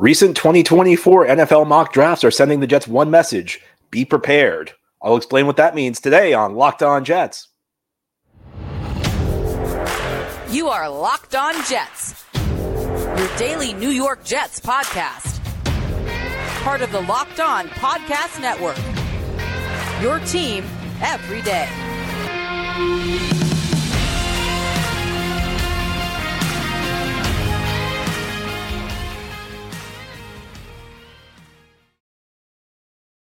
Recent 0.00 0.34
2024 0.34 1.26
NFL 1.26 1.66
mock 1.66 1.92
drafts 1.92 2.24
are 2.24 2.30
sending 2.30 2.60
the 2.60 2.66
Jets 2.66 2.88
one 2.88 3.10
message 3.10 3.60
be 3.90 4.06
prepared. 4.06 4.72
I'll 5.02 5.14
explain 5.14 5.46
what 5.46 5.58
that 5.58 5.74
means 5.74 6.00
today 6.00 6.32
on 6.32 6.54
Locked 6.54 6.82
On 6.82 7.04
Jets. 7.04 7.48
You 10.48 10.68
are 10.68 10.88
Locked 10.88 11.34
On 11.34 11.52
Jets, 11.66 12.24
your 12.34 13.36
daily 13.36 13.74
New 13.74 13.90
York 13.90 14.24
Jets 14.24 14.58
podcast. 14.58 15.38
Part 16.62 16.80
of 16.80 16.90
the 16.92 17.02
Locked 17.02 17.40
On 17.40 17.68
Podcast 17.68 18.40
Network. 18.40 18.78
Your 20.00 20.18
team 20.20 20.64
every 21.02 21.42
day. 21.42 21.68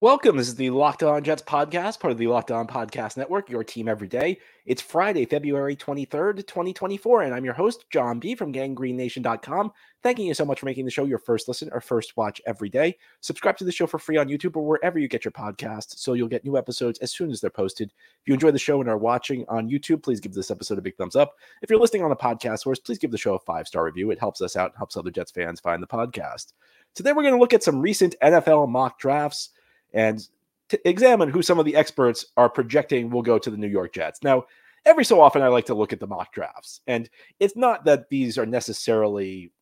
Welcome. 0.03 0.37
This 0.37 0.49
is 0.49 0.57
the 0.57 0.71
Locked 0.71 1.05
On 1.05 1.23
Jets 1.23 1.43
podcast, 1.43 2.01
part 2.01 2.11
of 2.11 2.19
the 2.19 2.27
Locked 2.27 2.51
On 2.51 2.67
Podcast 2.67 3.17
Network, 3.17 3.49
your 3.49 3.63
team 3.63 3.87
every 3.87 4.09
day. 4.09 4.41
It's 4.67 4.83
Friday, 4.83 5.25
February 5.25 5.77
23rd, 5.77 6.39
2024, 6.39 7.23
and 7.23 7.33
I'm 7.33 7.45
your 7.45 7.55
host, 7.55 7.85
John 7.89 8.19
B. 8.19 8.35
from 8.35 8.53
ganggreennation.com. 8.53 9.71
Thanking 10.03 10.27
you 10.27 10.35
so 10.35 10.45
much 10.45 10.59
for 10.59 10.67
making 10.67 10.87
the 10.87 10.91
show 10.91 11.05
your 11.05 11.21
first 11.21 11.47
listen 11.47 11.71
or 11.73 11.81
first 11.81 12.17
watch 12.17 12.41
every 12.47 12.69
day. 12.69 12.99
Subscribe 13.21 13.57
to 13.59 13.65
the 13.65 13.71
show 13.71 13.87
for 13.87 14.01
free 14.01 14.17
on 14.17 14.27
YouTube 14.27 14.57
or 14.57 14.67
wherever 14.67 14.99
you 14.99 15.07
get 15.07 15.25
your 15.25 15.31
podcasts 15.31 15.99
so 15.99 16.15
you'll 16.15 16.27
get 16.27 16.45
new 16.45 16.59
episodes 16.59 16.99
as 16.99 17.13
soon 17.13 17.31
as 17.31 17.41
they're 17.41 17.49
posted. 17.49 17.93
If 18.23 18.27
you 18.27 18.35
enjoy 18.35 18.51
the 18.51 18.59
show 18.59 18.81
and 18.81 18.91
are 18.91 18.99
watching 18.99 19.45
on 19.49 19.71
YouTube, 19.71 20.03
please 20.03 20.19
give 20.19 20.35
this 20.35 20.51
episode 20.51 20.79
a 20.79 20.83
big 20.83 20.97
thumbs 20.97 21.15
up. 21.15 21.37
If 21.63 21.71
you're 21.71 21.79
listening 21.79 22.03
on 22.03 22.11
the 22.11 22.17
podcast 22.17 22.63
source, 22.63 22.81
please 22.81 22.99
give 22.99 23.13
the 23.13 23.19
show 23.19 23.37
a 23.37 23.39
five 23.39 23.69
star 23.69 23.85
review. 23.85 24.11
It 24.11 24.19
helps 24.19 24.41
us 24.41 24.57
out, 24.57 24.73
and 24.73 24.79
helps 24.79 24.97
other 24.97 25.13
Jets 25.13 25.31
fans 25.31 25.61
find 25.61 25.81
the 25.81 25.87
podcast. 25.87 26.55
Today, 26.97 27.13
we're 27.13 27.23
going 27.23 27.35
to 27.35 27.41
look 27.41 27.55
at 27.55 27.63
some 27.63 27.81
recent 27.81 28.17
NFL 28.21 28.69
mock 28.69 28.99
drafts 28.99 29.51
and 29.93 30.27
to 30.69 30.89
examine 30.89 31.29
who 31.29 31.43
some 31.43 31.59
of 31.59 31.67
the 31.67 31.77
experts 31.77 32.27
are 32.37 32.49
projecting 32.49 33.11
will 33.11 33.23
go 33.23 33.39
to 33.39 33.51
the 33.51 33.57
New 33.57 33.69
York 33.69 33.93
Jets. 33.93 34.23
Now, 34.23 34.47
every 34.87 35.05
so 35.05 35.21
often 35.21 35.43
I 35.43 35.49
like 35.49 35.67
to 35.67 35.75
look 35.75 35.93
at 35.93 36.01
the 36.01 36.07
mock 36.07 36.33
drafts, 36.33 36.81
and 36.87 37.11
it's 37.41 37.57
not 37.57 37.85
that 37.85 38.09
these 38.09 38.39
are 38.39 38.47
necessarily 38.47 39.53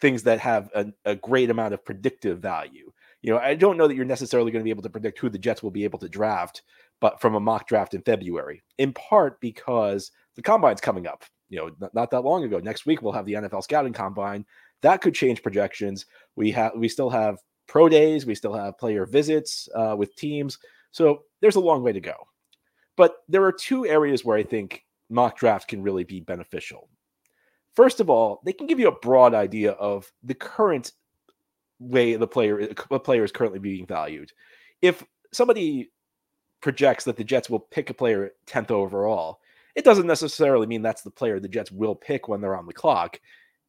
things 0.00 0.24
that 0.24 0.40
have 0.40 0.70
a, 0.74 0.86
a 1.04 1.14
great 1.16 1.50
amount 1.50 1.74
of 1.74 1.84
predictive 1.84 2.40
value. 2.40 2.92
You 3.22 3.32
know, 3.32 3.38
I 3.38 3.54
don't 3.54 3.78
know 3.78 3.88
that 3.88 3.94
you're 3.94 4.04
necessarily 4.04 4.52
going 4.52 4.60
to 4.60 4.64
be 4.64 4.70
able 4.70 4.82
to 4.82 4.90
predict 4.90 5.18
who 5.18 5.30
the 5.30 5.38
Jets 5.38 5.62
will 5.62 5.70
be 5.70 5.84
able 5.84 5.98
to 6.00 6.08
draft, 6.08 6.62
but 7.00 7.20
from 7.20 7.34
a 7.34 7.40
mock 7.40 7.66
draft 7.66 7.94
in 7.94 8.02
February, 8.02 8.62
in 8.76 8.92
part 8.92 9.40
because 9.40 10.10
the 10.34 10.42
combine's 10.42 10.80
coming 10.80 11.06
up. 11.06 11.24
You 11.48 11.58
know, 11.58 11.70
not, 11.80 11.94
not 11.94 12.10
that 12.10 12.24
long 12.24 12.44
ago. 12.44 12.58
Next 12.58 12.84
week 12.84 13.00
we'll 13.00 13.12
have 13.12 13.26
the 13.26 13.34
NFL 13.34 13.62
scouting 13.62 13.92
combine. 13.92 14.44
That 14.82 15.00
could 15.00 15.14
change 15.14 15.42
projections. 15.42 16.04
We 16.36 16.50
have 16.50 16.72
we 16.76 16.88
still 16.88 17.10
have 17.10 17.38
pro 17.66 17.88
days. 17.88 18.26
We 18.26 18.34
still 18.34 18.54
have 18.54 18.78
player 18.78 19.06
visits 19.06 19.68
uh, 19.74 19.94
with 19.96 20.14
teams. 20.16 20.58
So 20.90 21.22
there's 21.40 21.56
a 21.56 21.60
long 21.60 21.82
way 21.82 21.92
to 21.92 22.00
go. 22.00 22.14
But 22.96 23.16
there 23.28 23.44
are 23.44 23.52
two 23.52 23.86
areas 23.86 24.24
where 24.24 24.38
I 24.38 24.42
think 24.42 24.84
mock 25.10 25.38
draft 25.38 25.68
can 25.68 25.82
really 25.82 26.04
be 26.04 26.20
beneficial. 26.20 26.88
First 27.74 28.00
of 28.00 28.08
all, 28.08 28.40
they 28.44 28.52
can 28.52 28.66
give 28.66 28.78
you 28.78 28.88
a 28.88 29.00
broad 29.00 29.34
idea 29.34 29.72
of 29.72 30.10
the 30.22 30.34
current 30.34 30.92
way 31.80 32.14
the 32.14 32.26
player 32.26 32.68
the 32.68 33.00
player 33.00 33.24
is 33.24 33.32
currently 33.32 33.58
being 33.58 33.86
valued. 33.86 34.32
If 34.80 35.04
somebody 35.32 35.90
projects 36.60 37.04
that 37.04 37.16
the 37.16 37.24
Jets 37.24 37.50
will 37.50 37.58
pick 37.58 37.90
a 37.90 37.94
player 37.94 38.30
10th 38.46 38.70
overall, 38.70 39.40
it 39.74 39.84
doesn't 39.84 40.06
necessarily 40.06 40.66
mean 40.66 40.82
that's 40.82 41.02
the 41.02 41.10
player 41.10 41.40
the 41.40 41.48
Jets 41.48 41.72
will 41.72 41.96
pick 41.96 42.28
when 42.28 42.40
they're 42.40 42.56
on 42.56 42.66
the 42.66 42.72
clock. 42.72 43.20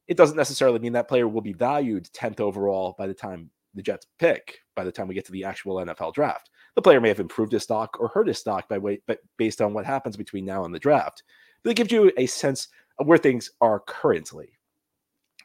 It 0.06 0.16
doesn't 0.16 0.36
necessarily 0.36 0.78
mean 0.78 0.92
that 0.92 1.08
player 1.08 1.26
will 1.26 1.40
be 1.40 1.52
valued 1.52 2.08
10th 2.12 2.38
overall 2.38 2.94
by 2.96 3.08
the 3.08 3.14
time 3.14 3.50
the 3.76 3.82
Jets 3.82 4.06
pick 4.18 4.58
by 4.74 4.84
the 4.84 4.92
time 4.92 5.06
we 5.06 5.14
get 5.14 5.26
to 5.26 5.32
the 5.32 5.44
actual 5.44 5.76
NFL 5.76 6.14
draft. 6.14 6.50
The 6.74 6.82
player 6.82 7.00
may 7.00 7.08
have 7.08 7.20
improved 7.20 7.52
his 7.52 7.62
stock 7.62 7.98
or 8.00 8.08
hurt 8.08 8.28
his 8.28 8.38
stock 8.38 8.68
by 8.68 8.78
way, 8.78 9.00
but 9.06 9.20
based 9.36 9.62
on 9.62 9.72
what 9.72 9.86
happens 9.86 10.16
between 10.16 10.44
now 10.44 10.64
and 10.64 10.74
the 10.74 10.78
draft. 10.78 11.22
But 11.62 11.70
it 11.70 11.76
gives 11.76 11.92
you 11.92 12.12
a 12.16 12.26
sense 12.26 12.68
of 12.98 13.06
where 13.06 13.18
things 13.18 13.50
are 13.60 13.80
currently. 13.80 14.58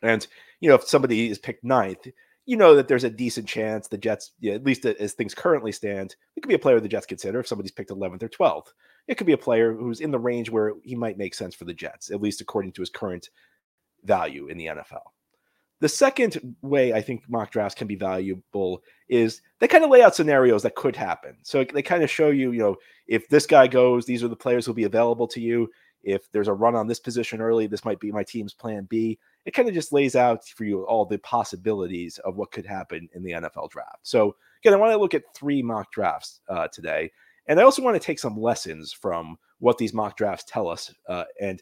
And 0.02 0.26
you 0.60 0.70
know, 0.70 0.76
if 0.76 0.84
somebody 0.84 1.30
is 1.30 1.40
picked 1.40 1.64
ninth, 1.64 2.08
you 2.46 2.58
know 2.58 2.76
that 2.76 2.88
there's 2.88 3.04
a 3.04 3.10
decent 3.10 3.48
chance 3.48 3.88
the 3.88 3.98
Jets, 3.98 4.32
at 4.46 4.64
least 4.64 4.86
as 4.86 5.14
things 5.14 5.36
currently 5.36 5.72
stand, 5.72 6.16
it 6.36 6.42
could 6.42 6.50
be 6.50 6.56
a 6.56 6.60
player 6.60 6.80
the 6.80 6.88
Jets 6.88 7.06
consider 7.06 7.40
if 7.40 7.48
somebody's 7.48 7.72
picked 7.72 7.92
11th 7.92 8.24
or 8.24 8.30
12th. 8.30 8.68
It 9.08 9.16
could 9.16 9.28
be 9.28 9.34
a 9.34 9.38
player 9.38 9.74
who's 9.74 10.02
in 10.02 10.12
the 10.12 10.20
range 10.20 10.50
where 10.50 10.74
he 10.84 10.96
might 10.96 11.18
make 11.18 11.34
sense 11.34 11.56
for 11.56 11.66
the 11.66 11.74
Jets, 11.74 12.12
at 12.12 12.22
least 12.22 12.42
according 12.42 12.72
to 12.74 12.82
his 12.82 12.90
current 12.90 13.30
value 14.04 14.48
in 14.48 14.58
the 14.58 14.68
NFL. 14.68 15.02
The 15.82 15.90
second 15.90 16.56
way 16.62 16.94
I 16.94 17.02
think 17.02 17.28
mock 17.28 17.52
drafts 17.52 17.74
can 17.76 17.88
be 17.88 17.96
valuable 17.96 18.84
is 19.10 19.42
they 19.60 19.68
kind 19.68 19.84
of 19.84 19.90
lay 19.90 20.04
out 20.04 20.16
scenarios 20.16 20.62
that 20.62 20.76
could 20.76 20.96
happen. 20.96 21.36
So 21.42 21.64
they 21.64 21.82
kind 21.82 22.04
of 22.04 22.10
show 22.10 22.30
you, 22.30 22.52
you 22.52 22.60
know, 22.60 22.76
if 23.08 23.28
this 23.30 23.48
guy 23.48 23.66
goes, 23.66 24.06
these 24.06 24.24
are 24.24 24.28
the 24.28 24.36
players 24.36 24.66
who'll 24.66 24.76
be 24.76 24.84
available 24.84 25.28
to 25.30 25.42
you. 25.42 25.72
If 26.04 26.32
there's 26.32 26.48
a 26.48 26.54
run 26.54 26.76
on 26.76 26.88
this 26.88 27.00
position 27.00 27.42
early, 27.42 27.66
this 27.66 27.84
might 27.84 28.00
be 28.00 28.12
my 28.12 28.24
team's 28.24 28.54
plan 28.54 28.86
B. 28.90 29.18
It 29.46 29.56
kind 29.56 29.68
of 29.68 29.74
just 29.74 29.92
lays 29.92 30.16
out 30.16 30.46
for 30.46 30.66
you 30.66 30.84
all 30.84 31.06
the 31.06 31.18
possibilities 31.18 32.20
of 32.20 32.36
what 32.36 32.52
could 32.52 32.66
happen 32.66 33.10
in 33.14 33.24
the 33.24 33.32
NFL 33.32 33.72
draft. 33.72 34.00
So 34.04 34.36
again, 34.62 34.76
I 34.76 34.78
want 34.78 34.92
to 34.92 34.98
look 34.98 35.16
at 35.16 35.34
three 35.34 35.64
mock 35.64 35.92
drafts 35.92 36.42
uh, 36.48 36.68
today, 36.68 37.12
and 37.48 37.60
I 37.60 37.64
also 37.64 37.82
want 37.82 37.96
to 37.96 38.06
take 38.06 38.20
some 38.20 38.40
lessons 38.40 38.94
from 38.94 39.38
what 39.60 39.80
these 39.80 39.94
mock 39.94 40.16
drafts 40.16 40.46
tell 40.48 40.68
us. 40.68 40.94
Uh, 41.08 41.24
and 41.42 41.62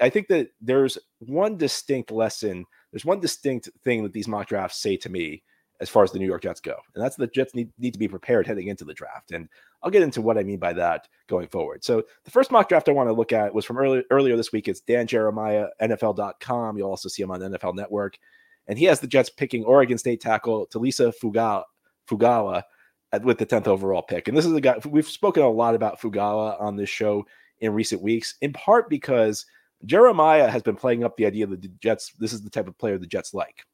I 0.00 0.08
think 0.08 0.28
that 0.28 0.48
there's 0.60 0.98
one 1.18 1.56
distinct 1.56 2.10
lesson 2.10 2.64
there's 2.92 3.04
one 3.04 3.20
distinct 3.20 3.68
thing 3.84 4.02
that 4.02 4.12
these 4.12 4.28
mock 4.28 4.48
drafts 4.48 4.80
say 4.80 4.96
to 4.98 5.08
me 5.08 5.42
as 5.80 5.88
far 5.88 6.02
as 6.02 6.10
the 6.10 6.18
New 6.18 6.26
York 6.26 6.42
Jets 6.42 6.60
go, 6.60 6.74
and 6.94 7.04
that's 7.04 7.14
the 7.14 7.28
Jets 7.28 7.54
need, 7.54 7.70
need 7.78 7.92
to 7.92 8.00
be 8.00 8.08
prepared 8.08 8.48
heading 8.48 8.66
into 8.66 8.84
the 8.84 8.94
draft. 8.94 9.30
And 9.30 9.48
I'll 9.80 9.92
get 9.92 10.02
into 10.02 10.20
what 10.20 10.36
I 10.36 10.42
mean 10.42 10.58
by 10.58 10.72
that 10.72 11.06
going 11.28 11.46
forward. 11.46 11.84
So 11.84 12.02
the 12.24 12.32
first 12.32 12.50
mock 12.50 12.68
draft 12.68 12.88
I 12.88 12.92
want 12.92 13.08
to 13.08 13.12
look 13.12 13.32
at 13.32 13.54
was 13.54 13.64
from 13.64 13.78
early, 13.78 14.02
earlier 14.10 14.36
this 14.36 14.50
week. 14.50 14.66
It's 14.66 14.80
Dan 14.80 15.06
Jeremiah, 15.06 15.68
NFL.com. 15.80 16.76
You'll 16.76 16.90
also 16.90 17.08
see 17.08 17.22
him 17.22 17.30
on 17.30 17.40
NFL 17.40 17.76
Network. 17.76 18.18
And 18.66 18.76
he 18.76 18.86
has 18.86 18.98
the 18.98 19.06
Jets 19.06 19.30
picking 19.30 19.64
Oregon 19.64 19.98
State 19.98 20.20
tackle 20.20 20.66
Taliese 20.66 21.12
Fuaga, 21.22 21.62
Fuaga 22.10 22.64
at, 23.12 23.22
with 23.22 23.38
the 23.38 23.46
10th 23.46 23.68
overall 23.68 24.02
pick. 24.02 24.26
And 24.26 24.36
this 24.36 24.46
is 24.46 24.52
a 24.52 24.60
guy, 24.60 24.78
we've 24.84 25.08
spoken 25.08 25.44
a 25.44 25.48
lot 25.48 25.76
about 25.76 26.00
Fuaga 26.00 26.60
on 26.60 26.74
this 26.74 26.90
show 26.90 27.24
in 27.60 27.72
recent 27.72 28.02
weeks, 28.02 28.34
in 28.40 28.52
part 28.52 28.90
because– 28.90 29.46
Jeremiah 29.84 30.50
has 30.50 30.62
been 30.62 30.76
playing 30.76 31.04
up 31.04 31.16
the 31.16 31.26
idea 31.26 31.46
that 31.46 31.62
the 31.62 31.68
Jets, 31.80 32.12
this 32.18 32.32
is 32.32 32.42
the 32.42 32.50
type 32.50 32.68
of 32.68 32.78
player 32.78 32.98
the 32.98 33.06
Jets 33.06 33.32
like. 33.32 33.64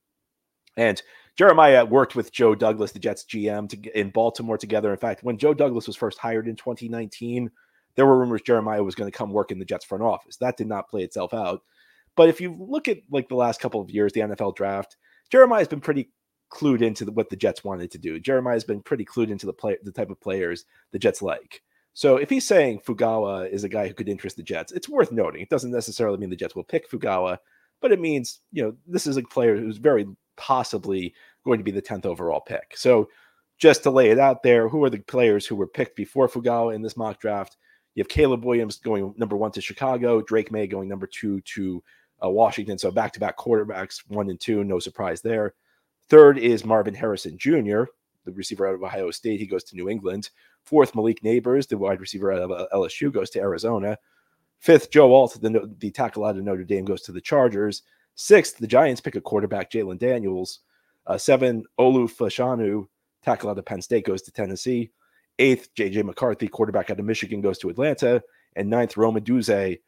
And 0.76 1.00
Jeremiah 1.36 1.84
worked 1.84 2.14
with 2.14 2.32
Joe 2.32 2.54
Douglas, 2.54 2.92
the 2.92 2.98
Jets 2.98 3.24
GM, 3.24 3.68
to, 3.70 3.98
in 3.98 4.10
Baltimore 4.10 4.58
together. 4.58 4.90
In 4.90 4.98
fact, 4.98 5.24
when 5.24 5.38
Joe 5.38 5.54
Douglas 5.54 5.86
was 5.86 5.96
first 5.96 6.18
hired 6.18 6.48
in 6.48 6.56
2019, 6.56 7.50
there 7.96 8.06
were 8.06 8.18
rumors 8.18 8.42
Jeremiah 8.42 8.82
was 8.82 8.94
going 8.94 9.10
to 9.10 9.16
come 9.16 9.30
work 9.30 9.50
in 9.50 9.58
the 9.58 9.64
Jets 9.64 9.84
front 9.84 10.02
office. 10.02 10.36
That 10.36 10.56
did 10.56 10.66
not 10.66 10.88
play 10.88 11.02
itself 11.02 11.32
out. 11.32 11.62
But 12.16 12.28
if 12.28 12.40
you 12.40 12.56
look 12.58 12.88
at 12.88 12.98
like 13.10 13.28
the 13.28 13.34
last 13.34 13.60
couple 13.60 13.80
of 13.80 13.90
years, 13.90 14.12
the 14.12 14.20
NFL 14.20 14.56
draft, 14.56 14.96
Jeremiah's 15.30 15.68
been 15.68 15.80
pretty 15.80 16.10
clued 16.52 16.82
into 16.82 17.04
the, 17.04 17.12
what 17.12 17.30
the 17.30 17.36
Jets 17.36 17.64
wanted 17.64 17.90
to 17.92 17.98
do. 17.98 18.20
Jeremiah's 18.20 18.64
been 18.64 18.82
pretty 18.82 19.04
clued 19.04 19.30
into 19.30 19.46
the 19.46 19.52
play, 19.52 19.76
the 19.82 19.92
type 19.92 20.10
of 20.10 20.20
players 20.20 20.64
the 20.92 20.98
Jets 20.98 21.22
like. 21.22 21.62
So 21.94 22.16
if 22.16 22.28
he's 22.28 22.46
saying 22.46 22.80
Fuaga 22.80 23.48
is 23.48 23.62
a 23.62 23.68
guy 23.68 23.86
who 23.86 23.94
could 23.94 24.08
interest 24.08 24.36
the 24.36 24.42
Jets, 24.42 24.72
it's 24.72 24.88
worth 24.88 25.12
noting. 25.12 25.40
It 25.40 25.48
doesn't 25.48 25.70
necessarily 25.70 26.18
mean 26.18 26.28
the 26.28 26.36
Jets 26.36 26.56
will 26.56 26.64
pick 26.64 26.90
Fuaga, 26.90 27.38
but 27.80 27.92
it 27.92 28.00
means, 28.00 28.40
you 28.52 28.62
know, 28.62 28.74
this 28.86 29.06
is 29.06 29.16
a 29.16 29.22
player 29.22 29.56
who's 29.56 29.78
very 29.78 30.06
possibly 30.36 31.14
going 31.44 31.58
to 31.58 31.64
be 31.64 31.70
the 31.70 31.80
10th 31.80 32.04
overall 32.04 32.40
pick. 32.40 32.76
So 32.76 33.08
just 33.58 33.84
to 33.84 33.90
lay 33.90 34.10
it 34.10 34.18
out 34.18 34.42
there, 34.42 34.68
who 34.68 34.82
are 34.82 34.90
the 34.90 34.98
players 34.98 35.46
who 35.46 35.54
were 35.54 35.68
picked 35.68 35.94
before 35.94 36.28
Fuaga 36.28 36.74
in 36.74 36.82
this 36.82 36.96
mock 36.96 37.20
draft? 37.20 37.56
You 37.94 38.02
have 38.02 38.08
Caleb 38.08 38.44
Williams 38.44 38.78
going 38.78 39.14
number 39.16 39.36
one 39.36 39.52
to 39.52 39.60
Chicago, 39.60 40.20
Drake 40.20 40.50
Maye 40.50 40.66
going 40.66 40.88
number 40.88 41.06
two 41.06 41.40
to 41.42 41.82
uh, 42.24 42.28
Washington. 42.28 42.76
So 42.76 42.90
back 42.90 43.12
to 43.12 43.20
back 43.20 43.38
quarterbacks, 43.38 43.98
one 44.08 44.30
and 44.30 44.40
two, 44.40 44.64
no 44.64 44.80
surprise 44.80 45.22
there. 45.22 45.54
Third 46.08 46.38
is 46.38 46.64
Marvin 46.64 46.94
Harrison 46.94 47.38
Jr., 47.38 47.84
the 48.24 48.32
receiver 48.32 48.66
out 48.66 48.74
of 48.74 48.82
Ohio 48.82 49.10
State. 49.10 49.40
He 49.40 49.46
goes 49.46 49.64
to 49.64 49.76
New 49.76 49.88
England. 49.88 50.30
Fourth, 50.64 50.94
Malik 50.94 51.22
Nabers, 51.22 51.68
the 51.68 51.78
wide 51.78 52.00
receiver 52.00 52.32
out 52.32 52.42
of 52.42 52.50
uh, 52.50 52.66
LSU, 52.72 53.12
goes 53.12 53.30
to 53.30 53.40
Arizona. 53.40 53.98
Fifth, 54.58 54.90
Joe 54.90 55.12
Alt, 55.12 55.38
the, 55.40 55.74
the 55.78 55.90
tackle 55.90 56.24
out 56.24 56.36
of 56.36 56.44
Notre 56.44 56.64
Dame, 56.64 56.84
goes 56.84 57.02
to 57.02 57.12
the 57.12 57.20
Chargers. 57.20 57.82
Sixth, 58.14 58.56
the 58.58 58.66
Giants 58.66 59.00
pick 59.00 59.16
a 59.16 59.20
quarterback, 59.20 59.70
Jayden 59.70 59.98
Daniels. 59.98 60.60
Uh, 61.06 61.18
seven, 61.18 61.64
Olu 61.78 62.10
Fashanu, 62.10 62.86
tackle 63.22 63.50
out 63.50 63.58
of 63.58 63.64
Penn 63.64 63.82
State, 63.82 64.06
goes 64.06 64.22
to 64.22 64.32
Tennessee. 64.32 64.90
Eighth, 65.38 65.68
JJ 65.74 66.04
McCarthy, 66.04 66.48
quarterback 66.48 66.90
out 66.90 67.00
of 67.00 67.04
Michigan, 67.04 67.40
goes 67.40 67.58
to 67.58 67.68
Atlanta. 67.68 68.22
And 68.56 68.70
ninth, 68.70 68.96
Rome 68.96 69.16
Odunze, 69.16 69.80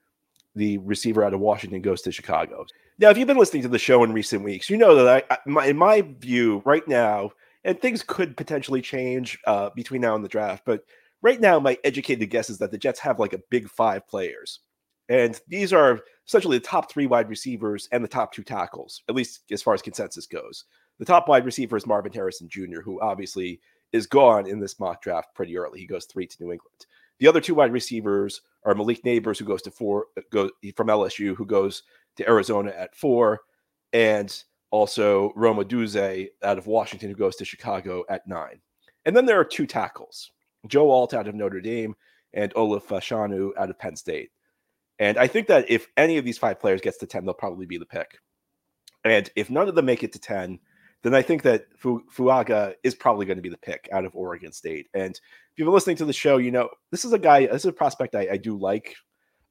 the 0.54 0.78
receiver 0.78 1.24
out 1.24 1.34
of 1.34 1.40
Washington, 1.40 1.80
goes 1.80 2.02
to 2.02 2.12
Chicago. 2.12 2.66
Now, 2.98 3.10
if 3.10 3.18
you've 3.18 3.28
been 3.28 3.38
listening 3.38 3.62
to 3.62 3.68
the 3.68 3.78
show 3.78 4.02
in 4.04 4.12
recent 4.12 4.42
weeks, 4.42 4.68
you 4.68 4.76
know 4.76 4.94
that 4.96 5.26
I, 5.30 5.38
my, 5.46 5.66
in 5.66 5.76
my 5.76 6.02
view, 6.02 6.62
right 6.64 6.86
now, 6.88 7.30
and 7.66 7.78
things 7.80 8.02
could 8.02 8.36
potentially 8.36 8.80
change 8.80 9.38
uh, 9.46 9.70
between 9.74 10.00
now 10.00 10.14
and 10.14 10.24
the 10.24 10.28
draft. 10.28 10.64
But 10.64 10.84
right 11.20 11.40
now, 11.40 11.58
my 11.58 11.76
educated 11.84 12.30
guess 12.30 12.48
is 12.48 12.58
that 12.58 12.70
the 12.70 12.78
Jets 12.78 13.00
have 13.00 13.18
like 13.18 13.32
a 13.32 13.42
big 13.50 13.68
five 13.68 14.06
players, 14.08 14.60
and 15.08 15.38
these 15.48 15.72
are 15.72 16.00
essentially 16.26 16.58
the 16.58 16.64
top 16.64 16.90
three 16.90 17.06
wide 17.06 17.28
receivers 17.28 17.88
and 17.92 18.02
the 18.02 18.08
top 18.08 18.32
two 18.32 18.44
tackles, 18.44 19.02
at 19.08 19.14
least 19.14 19.42
as 19.50 19.62
far 19.62 19.74
as 19.74 19.82
consensus 19.82 20.26
goes. 20.26 20.64
The 20.98 21.04
top 21.04 21.28
wide 21.28 21.44
receiver 21.44 21.76
is 21.76 21.86
Marvin 21.86 22.12
Harrison 22.12 22.48
Jr., 22.48 22.80
who 22.82 23.00
obviously 23.00 23.60
is 23.92 24.06
gone 24.06 24.46
in 24.46 24.60
this 24.60 24.80
mock 24.80 25.02
draft 25.02 25.34
pretty 25.34 25.58
early. 25.58 25.80
He 25.80 25.86
goes 25.86 26.06
three 26.06 26.26
to 26.26 26.42
New 26.42 26.52
England. 26.52 26.86
The 27.18 27.28
other 27.28 27.40
two 27.40 27.54
wide 27.54 27.72
receivers 27.72 28.42
are 28.64 28.74
Malik 28.74 29.02
Nabers, 29.04 29.38
who 29.38 29.44
goes 29.44 29.62
to 29.62 29.70
four, 29.70 30.06
go 30.30 30.50
from 30.76 30.88
LSU, 30.88 31.34
who 31.34 31.46
goes 31.46 31.82
to 32.16 32.28
Arizona 32.28 32.70
at 32.76 32.94
four, 32.94 33.40
and 33.92 34.42
also 34.70 35.32
Roma 35.36 35.64
Odunze 35.64 36.28
out 36.42 36.58
of 36.58 36.66
Washington, 36.66 37.10
who 37.10 37.16
goes 37.16 37.36
to 37.36 37.44
Chicago 37.44 38.04
at 38.08 38.26
nine. 38.26 38.60
And 39.04 39.16
then 39.16 39.26
there 39.26 39.40
are 39.40 39.44
two 39.44 39.66
tackles 39.66 40.32
Joe 40.66 40.90
Alt 40.90 41.14
out 41.14 41.28
of 41.28 41.34
Notre 41.34 41.60
Dame 41.60 41.94
and 42.34 42.52
Olu 42.54 42.82
Fashanu 42.82 43.50
out 43.56 43.70
of 43.70 43.78
Penn 43.78 43.96
State. 43.96 44.30
And 44.98 45.18
I 45.18 45.26
think 45.26 45.46
that 45.48 45.70
if 45.70 45.86
any 45.96 46.18
of 46.18 46.24
these 46.24 46.38
five 46.38 46.58
players 46.58 46.80
gets 46.80 46.98
to 46.98 47.06
10, 47.06 47.24
they'll 47.24 47.34
probably 47.34 47.66
be 47.66 47.78
the 47.78 47.86
pick. 47.86 48.18
And 49.04 49.30
if 49.36 49.50
none 49.50 49.68
of 49.68 49.74
them 49.74 49.86
make 49.86 50.02
it 50.02 50.12
to 50.14 50.18
10, 50.18 50.58
then 51.02 51.14
I 51.14 51.22
think 51.22 51.42
that 51.42 51.66
Fu- 51.76 52.02
Fuaga 52.12 52.74
is 52.82 52.94
probably 52.94 53.26
going 53.26 53.36
to 53.36 53.42
be 53.42 53.50
the 53.50 53.58
pick 53.58 53.88
out 53.92 54.04
of 54.04 54.16
Oregon 54.16 54.52
State. 54.52 54.88
And 54.94 55.14
if 55.14 55.20
you've 55.56 55.66
been 55.66 55.74
listening 55.74 55.96
to 55.96 56.04
the 56.04 56.12
show, 56.12 56.38
you 56.38 56.50
know, 56.50 56.68
this 56.90 57.04
is 57.04 57.12
a 57.12 57.18
guy, 57.18 57.46
this 57.46 57.62
is 57.62 57.66
a 57.66 57.72
prospect 57.72 58.14
I, 58.14 58.28
I 58.32 58.36
do 58.38 58.58
like. 58.58 58.96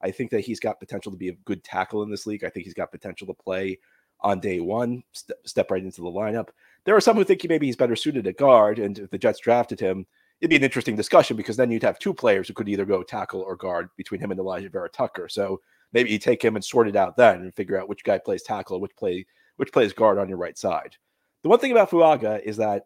I 0.01 0.11
think 0.11 0.31
that 0.31 0.41
he's 0.41 0.59
got 0.59 0.79
potential 0.79 1.11
to 1.11 1.17
be 1.17 1.29
a 1.29 1.35
good 1.45 1.63
tackle 1.63 2.03
in 2.03 2.11
this 2.11 2.27
league. 2.27 2.43
I 2.43 2.49
think 2.49 2.65
he's 2.65 2.73
got 2.73 2.91
potential 2.91 3.27
to 3.27 3.33
play 3.33 3.79
on 4.21 4.39
day 4.39 4.59
one, 4.59 5.03
st- 5.11 5.37
step 5.45 5.71
right 5.71 5.83
into 5.83 6.01
the 6.01 6.07
lineup. 6.07 6.49
There 6.85 6.95
are 6.95 7.01
some 7.01 7.15
who 7.15 7.23
think 7.23 7.41
he 7.41 7.47
maybe 7.47 7.65
he's 7.65 7.75
better 7.75 7.95
suited 7.95 8.27
at 8.27 8.37
guard. 8.37 8.79
And 8.79 8.97
if 8.99 9.09
the 9.09 9.17
Jets 9.17 9.39
drafted 9.39 9.79
him, 9.79 10.05
it'd 10.41 10.49
be 10.49 10.55
an 10.55 10.63
interesting 10.63 10.95
discussion 10.95 11.37
because 11.37 11.57
then 11.57 11.71
you'd 11.71 11.83
have 11.83 11.99
two 11.99 12.13
players 12.13 12.47
who 12.47 12.53
could 12.53 12.69
either 12.69 12.85
go 12.85 13.03
tackle 13.03 13.41
or 13.41 13.55
guard 13.55 13.89
between 13.97 14.19
him 14.19 14.31
and 14.31 14.39
Alijah 14.39 14.71
Vera-Tucker. 14.71 15.29
So 15.29 15.61
maybe 15.93 16.11
you 16.11 16.19
take 16.19 16.43
him 16.43 16.55
and 16.55 16.63
sort 16.63 16.87
it 16.87 16.95
out 16.95 17.17
then 17.17 17.41
and 17.41 17.53
figure 17.55 17.79
out 17.79 17.89
which 17.89 18.03
guy 18.03 18.17
plays 18.17 18.43
tackle, 18.43 18.79
which 18.79 18.95
play 18.95 19.25
which 19.57 19.71
plays 19.71 19.93
guard 19.93 20.17
on 20.17 20.27
your 20.27 20.37
right 20.37 20.57
side. 20.57 20.95
The 21.43 21.49
one 21.49 21.59
thing 21.59 21.71
about 21.71 21.89
Fuaga 21.89 22.41
is 22.43 22.57
that 22.57 22.83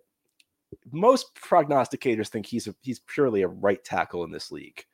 most 0.92 1.36
prognosticators 1.36 2.28
think 2.28 2.46
he's 2.46 2.68
a, 2.68 2.76
he's 2.82 3.00
purely 3.00 3.42
a 3.42 3.48
right 3.48 3.84
tackle 3.84 4.24
in 4.24 4.32
this 4.32 4.52
league. 4.52 4.86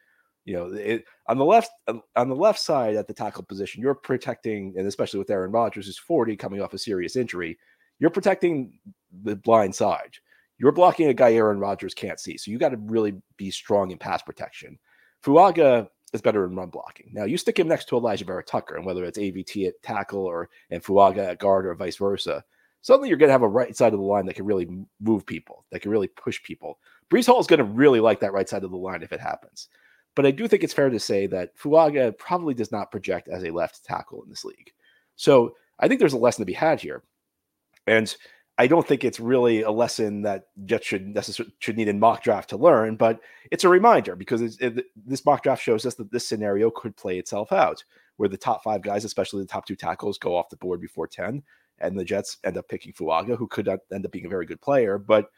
You 0.45 0.53
know, 0.53 0.65
it, 0.73 1.05
on 1.27 1.37
the 1.37 1.45
left 1.45 1.71
on 1.87 2.29
the 2.29 2.35
left 2.35 2.59
side 2.59 2.95
at 2.95 3.07
the 3.07 3.13
tackle 3.13 3.43
position, 3.43 3.81
you're 3.81 3.95
protecting, 3.95 4.75
and 4.77 4.87
especially 4.87 5.17
with 5.17 5.29
Aaron 5.29 5.51
Rodgers, 5.51 5.87
who's 5.87 5.97
40, 5.97 6.35
coming 6.37 6.61
off 6.61 6.73
a 6.73 6.77
serious 6.77 7.15
injury, 7.15 7.57
you're 7.99 8.11
protecting 8.11 8.79
the 9.23 9.35
blind 9.35 9.73
side. 9.73 10.13
You're 10.57 10.71
blocking 10.71 11.07
a 11.07 11.13
guy 11.13 11.33
Aaron 11.33 11.59
Rodgers 11.59 11.93
can't 11.93 12.19
see. 12.19 12.37
So 12.37 12.51
you 12.51 12.57
got 12.57 12.69
to 12.69 12.77
really 12.77 13.15
be 13.37 13.51
strong 13.51 13.91
in 13.91 13.97
pass 13.97 14.21
protection. 14.21 14.77
Fuaga 15.23 15.87
is 16.13 16.21
better 16.21 16.45
in 16.45 16.55
run 16.55 16.69
blocking. 16.69 17.09
Now 17.11 17.25
you 17.25 17.37
stick 17.37 17.59
him 17.59 17.67
next 17.67 17.85
to 17.89 17.95
Alijah 17.95 18.25
Vera-Tucker, 18.25 18.75
and 18.75 18.85
whether 18.85 19.03
it's 19.03 19.17
AVT 19.17 19.67
at 19.67 19.81
tackle 19.81 20.23
or 20.25 20.49
and 20.69 20.83
Fuaga 20.83 21.29
at 21.31 21.39
guard 21.39 21.65
or 21.65 21.73
vice 21.75 21.97
versa, 21.97 22.43
suddenly 22.81 23.09
you're 23.09 23.17
going 23.17 23.29
to 23.29 23.33
have 23.33 23.41
a 23.41 23.47
right 23.47 23.75
side 23.75 23.93
of 23.93 23.99
the 23.99 24.05
line 24.05 24.27
that 24.27 24.35
can 24.35 24.45
really 24.45 24.67
move 25.01 25.25
people, 25.25 25.65
that 25.71 25.81
can 25.81 25.91
really 25.91 26.07
push 26.07 26.41
people. 26.43 26.79
Breece 27.09 27.25
Hall 27.25 27.39
is 27.39 27.47
going 27.47 27.57
to 27.57 27.63
really 27.63 27.99
like 27.99 28.19
that 28.19 28.33
right 28.33 28.47
side 28.47 28.63
of 28.63 28.71
the 28.71 28.77
line 28.77 29.01
if 29.01 29.11
it 29.11 29.19
happens. 29.19 29.69
But 30.15 30.25
I 30.25 30.31
do 30.31 30.47
think 30.47 30.63
it's 30.63 30.73
fair 30.73 30.89
to 30.89 30.99
say 30.99 31.27
that 31.27 31.57
Fuaga 31.57 32.17
probably 32.17 32.53
does 32.53 32.71
not 32.71 32.91
project 32.91 33.27
as 33.27 33.43
a 33.43 33.51
left 33.51 33.83
tackle 33.83 34.23
in 34.23 34.29
this 34.29 34.45
league. 34.45 34.71
So 35.15 35.55
I 35.79 35.87
think 35.87 35.99
there's 35.99 36.13
a 36.13 36.17
lesson 36.17 36.41
to 36.41 36.45
be 36.45 36.53
had 36.53 36.79
here. 36.79 37.03
And 37.85 38.15
I 38.57 38.67
don't 38.67 38.87
think 38.87 39.03
it's 39.03 39.19
really 39.19 39.63
a 39.63 39.71
lesson 39.71 40.21
that 40.21 40.47
Jets 40.63 40.87
should 40.87 41.13
necessarily 41.13 41.53
should 41.59 41.75
need 41.75 41.89
in 41.89 41.99
mock 41.99 42.23
draft 42.23 42.49
to 42.51 42.57
learn, 42.57 42.95
but 42.95 43.19
it's 43.51 43.65
a 43.65 43.69
reminder 43.69 44.15
because 44.15 44.41
it, 44.41 44.85
this 44.95 45.25
mock 45.25 45.43
draft 45.43 45.61
shows 45.61 45.85
us 45.85 45.95
that 45.95 46.09
this 46.11 46.25
scenario 46.25 46.71
could 46.71 46.95
play 46.95 47.19
itself 47.19 47.51
out, 47.51 47.83
where 48.15 48.29
the 48.29 48.37
top 48.37 48.63
five 48.63 48.81
guys, 48.81 49.03
especially 49.03 49.41
the 49.41 49.47
top 49.47 49.65
two 49.65 49.75
tackles, 49.75 50.17
go 50.17 50.35
off 50.35 50.49
the 50.49 50.55
board 50.55 50.79
before 50.79 51.05
ten, 51.05 51.43
and 51.79 51.99
the 51.99 52.05
Jets 52.05 52.37
end 52.45 52.57
up 52.57 52.69
picking 52.69 52.93
Fuaga, 52.93 53.37
who 53.37 53.47
could 53.47 53.67
end 53.67 54.05
up 54.05 54.11
being 54.11 54.25
a 54.25 54.29
very 54.29 54.45
good 54.45 54.61
player. 54.61 54.97
But 54.97 55.29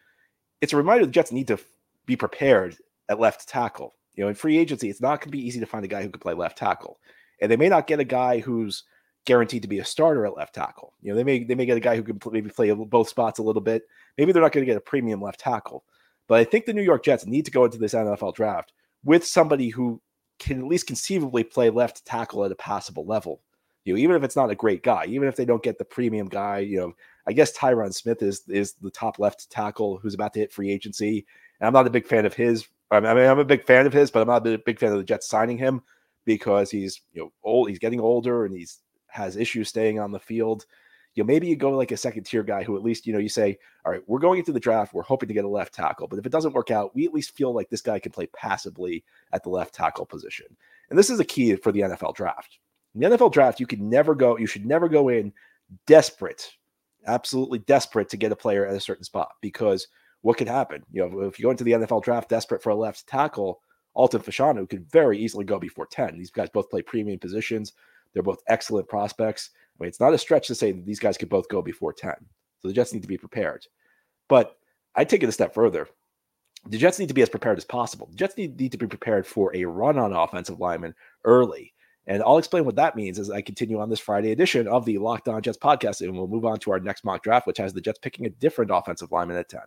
it's 0.61 0.73
a 0.73 0.77
reminder 0.77 1.05
the 1.05 1.11
Jets 1.11 1.31
need 1.31 1.47
to 1.47 1.57
be 2.05 2.15
prepared 2.15 2.77
at 3.09 3.19
left 3.19 3.49
tackle. 3.49 3.95
You 4.17 4.23
know, 4.23 4.29
in 4.29 4.35
free 4.35 4.57
agency, 4.57 4.89
it's 4.89 4.99
not 4.99 5.21
going 5.21 5.31
to 5.31 5.37
be 5.37 5.45
easy 5.45 5.61
to 5.61 5.65
find 5.65 5.85
a 5.85 5.87
guy 5.87 6.01
who 6.01 6.09
can 6.09 6.19
play 6.19 6.33
left 6.33 6.57
tackle, 6.57 6.99
and 7.39 7.49
they 7.49 7.55
may 7.55 7.69
not 7.69 7.87
get 7.87 8.01
a 8.01 8.03
guy 8.03 8.39
who's 8.39 8.83
guaranteed 9.25 9.61
to 9.61 9.67
be 9.67 9.79
a 9.79 9.85
starter 9.85 10.25
at 10.25 10.35
left 10.35 10.55
tackle. 10.55 10.93
You 11.01 11.11
know, 11.11 11.15
they 11.15 11.23
may 11.23 11.43
they 11.43 11.55
may 11.55 11.65
get 11.65 11.77
a 11.77 11.81
guy 11.81 11.95
who 11.95 12.03
can 12.03 12.19
maybe 12.31 12.49
play 12.49 12.71
both 12.71 13.09
spots 13.09 13.39
a 13.39 13.43
little 13.43 13.61
bit. 13.61 13.83
Maybe 14.17 14.31
they're 14.31 14.41
not 14.41 14.51
going 14.51 14.65
to 14.65 14.69
get 14.69 14.77
a 14.77 14.81
premium 14.81 15.21
left 15.21 15.39
tackle. 15.39 15.83
But 16.27 16.39
I 16.39 16.43
think 16.43 16.65
the 16.65 16.73
New 16.73 16.81
York 16.81 17.03
Jets 17.03 17.25
need 17.25 17.45
to 17.45 17.51
go 17.51 17.65
into 17.65 17.77
this 17.77 17.93
NFL 17.93 18.35
draft 18.35 18.73
with 19.03 19.25
somebody 19.25 19.69
who 19.69 20.01
can 20.39 20.59
at 20.59 20.67
least 20.67 20.87
conceivably 20.87 21.43
play 21.43 21.69
left 21.69 22.05
tackle 22.05 22.43
at 22.43 22.51
a 22.51 22.55
passable 22.55 23.05
level. 23.05 23.41
You 23.85 23.93
know, 23.93 23.99
even 23.99 24.15
if 24.15 24.23
it's 24.23 24.35
not 24.35 24.49
a 24.49 24.55
great 24.55 24.83
guy, 24.83 25.05
even 25.05 25.27
if 25.27 25.35
they 25.35 25.45
don't 25.45 25.63
get 25.63 25.77
the 25.77 25.85
premium 25.85 26.27
guy, 26.27 26.59
you 26.59 26.77
know, 26.77 26.93
I 27.25 27.33
guess 27.33 27.57
Tyron 27.57 27.93
Smith 27.93 28.21
is 28.21 28.43
is 28.47 28.73
the 28.73 28.91
top 28.91 29.19
left 29.19 29.49
tackle 29.49 29.97
who's 29.97 30.13
about 30.13 30.33
to 30.33 30.39
hit 30.39 30.51
free 30.51 30.71
agency. 30.71 31.25
And 31.59 31.67
I'm 31.67 31.73
not 31.73 31.87
a 31.87 31.91
big 31.91 32.07
fan 32.07 32.25
of 32.25 32.33
his. 32.33 32.67
I 32.89 32.99
mean, 32.99 33.07
I'm 33.07 33.39
a 33.39 33.45
big 33.45 33.65
fan 33.65 33.85
of 33.85 33.93
his, 33.93 34.11
but 34.11 34.21
I'm 34.21 34.27
not 34.27 34.47
a 34.47 34.57
big 34.57 34.79
fan 34.79 34.91
of 34.91 34.97
the 34.97 35.03
Jets 35.03 35.27
signing 35.27 35.57
him 35.57 35.81
because 36.25 36.71
he's 36.71 37.01
you 37.13 37.21
know 37.21 37.33
old. 37.43 37.69
He's 37.69 37.79
getting 37.79 37.99
older 37.99 38.45
and 38.45 38.55
he's 38.55 38.79
has 39.07 39.35
issues 39.35 39.69
staying 39.69 39.99
on 39.99 40.11
the 40.11 40.19
field, 40.19 40.65
you 41.15 41.23
know, 41.23 41.27
maybe 41.27 41.47
you 41.47 41.55
go 41.55 41.71
like 41.71 41.91
a 41.91 41.97
second 41.97 42.23
tier 42.23 42.43
guy 42.43 42.63
who 42.63 42.77
at 42.77 42.83
least, 42.83 43.07
you 43.07 43.13
know, 43.13 43.19
you 43.19 43.27
say, 43.27 43.57
all 43.83 43.91
right, 43.91 44.03
we're 44.05 44.19
going 44.19 44.37
into 44.37 44.51
the 44.51 44.59
draft. 44.59 44.93
We're 44.93 45.01
hoping 45.01 45.27
to 45.27 45.33
get 45.33 45.45
a 45.45 45.49
left 45.49 45.73
tackle. 45.73 46.07
But 46.07 46.19
if 46.19 46.25
it 46.25 46.31
doesn't 46.31 46.53
work 46.53 46.69
out, 46.69 46.95
we 46.95 47.05
at 47.05 47.13
least 47.13 47.35
feel 47.35 47.53
like 47.53 47.69
this 47.69 47.81
guy 47.81 47.97
can 47.97 48.11
play 48.11 48.27
passively 48.27 49.03
at 49.33 49.43
the 49.43 49.49
left 49.49 49.73
tackle 49.73 50.05
position. 50.05 50.45
And 50.89 50.97
this 50.97 51.09
is 51.09 51.19
a 51.19 51.25
key 51.25 51.55
for 51.55 51.71
the 51.71 51.81
NFL 51.81 52.15
draft. 52.15 52.59
In 52.93 53.01
the 53.01 53.17
NFL 53.17 53.33
draft, 53.33 53.59
you 53.59 53.65
can 53.65 53.89
never 53.89 54.13
go, 54.13 54.37
you 54.37 54.45
should 54.45 54.65
never 54.65 54.87
go 54.87 55.09
in 55.09 55.33
desperate, 55.87 56.51
absolutely 57.07 57.59
desperate 57.59 58.09
to 58.09 58.17
get 58.17 58.31
a 58.31 58.35
player 58.35 58.67
at 58.67 58.75
a 58.75 58.79
certain 58.79 59.03
spot 59.03 59.31
because 59.41 59.87
what 60.21 60.37
could 60.37 60.47
happen? 60.47 60.83
You 60.91 61.07
know, 61.07 61.21
if 61.21 61.39
you 61.39 61.43
go 61.43 61.51
into 61.51 61.63
the 61.63 61.73
NFL 61.73 62.03
draft 62.03 62.29
desperate 62.29 62.61
for 62.61 62.71
a 62.71 62.75
left 62.75 63.07
tackle, 63.07 63.61
Alt 63.95 64.13
and 64.13 64.23
Fashanu 64.23 64.69
could 64.69 64.89
very 64.91 65.17
easily 65.17 65.45
go 65.45 65.59
before 65.59 65.87
10. 65.87 66.17
These 66.17 66.31
guys 66.31 66.49
both 66.49 66.69
play 66.69 66.81
premium 66.81 67.19
positions. 67.19 67.73
They're 68.13 68.23
both 68.23 68.41
excellent 68.47 68.87
prospects. 68.87 69.51
I 69.55 69.83
mean, 69.83 69.89
it's 69.89 69.99
not 69.99 70.13
a 70.13 70.17
stretch 70.17 70.47
to 70.47 70.55
say 70.55 70.71
that 70.71 70.85
these 70.85 70.99
guys 70.99 71.17
could 71.17 71.29
both 71.29 71.49
go 71.49 71.61
before 71.61 71.93
10. 71.93 72.13
So 72.59 72.67
the 72.67 72.73
Jets 72.73 72.93
need 72.93 73.01
to 73.01 73.07
be 73.07 73.17
prepared. 73.17 73.65
But 74.27 74.57
I 74.95 75.03
take 75.03 75.23
it 75.23 75.29
a 75.29 75.31
step 75.31 75.53
further. 75.53 75.87
The 76.67 76.77
Jets 76.77 76.99
need 76.99 77.07
to 77.07 77.13
be 77.13 77.21
as 77.21 77.29
prepared 77.29 77.57
as 77.57 77.65
possible. 77.65 78.07
The 78.07 78.17
Jets 78.17 78.37
need, 78.37 78.59
need 78.59 78.71
to 78.71 78.77
be 78.77 78.87
prepared 78.87 79.25
for 79.25 79.55
a 79.55 79.65
run 79.65 79.97
on 79.97 80.13
offensive 80.13 80.59
lineman 80.59 80.95
early. 81.23 81.73
And 82.07 82.23
I'll 82.23 82.37
explain 82.37 82.65
what 82.65 82.75
that 82.77 82.95
means 82.95 83.19
as 83.19 83.29
I 83.29 83.41
continue 83.41 83.79
on 83.79 83.89
this 83.89 83.99
Friday 83.99 84.31
edition 84.31 84.67
of 84.67 84.85
the 84.85 84.97
Locked 84.97 85.27
On 85.27 85.41
Jets 85.41 85.57
podcast. 85.57 86.01
And 86.01 86.15
we'll 86.15 86.27
move 86.27 86.45
on 86.45 86.57
to 86.59 86.71
our 86.71 86.79
next 86.79 87.03
mock 87.03 87.21
draft, 87.21 87.47
which 87.47 87.57
has 87.57 87.73
the 87.73 87.81
Jets 87.81 87.99
picking 87.99 88.25
a 88.25 88.29
different 88.29 88.71
offensive 88.73 89.11
lineman 89.11 89.37
at 89.37 89.49
10. 89.49 89.61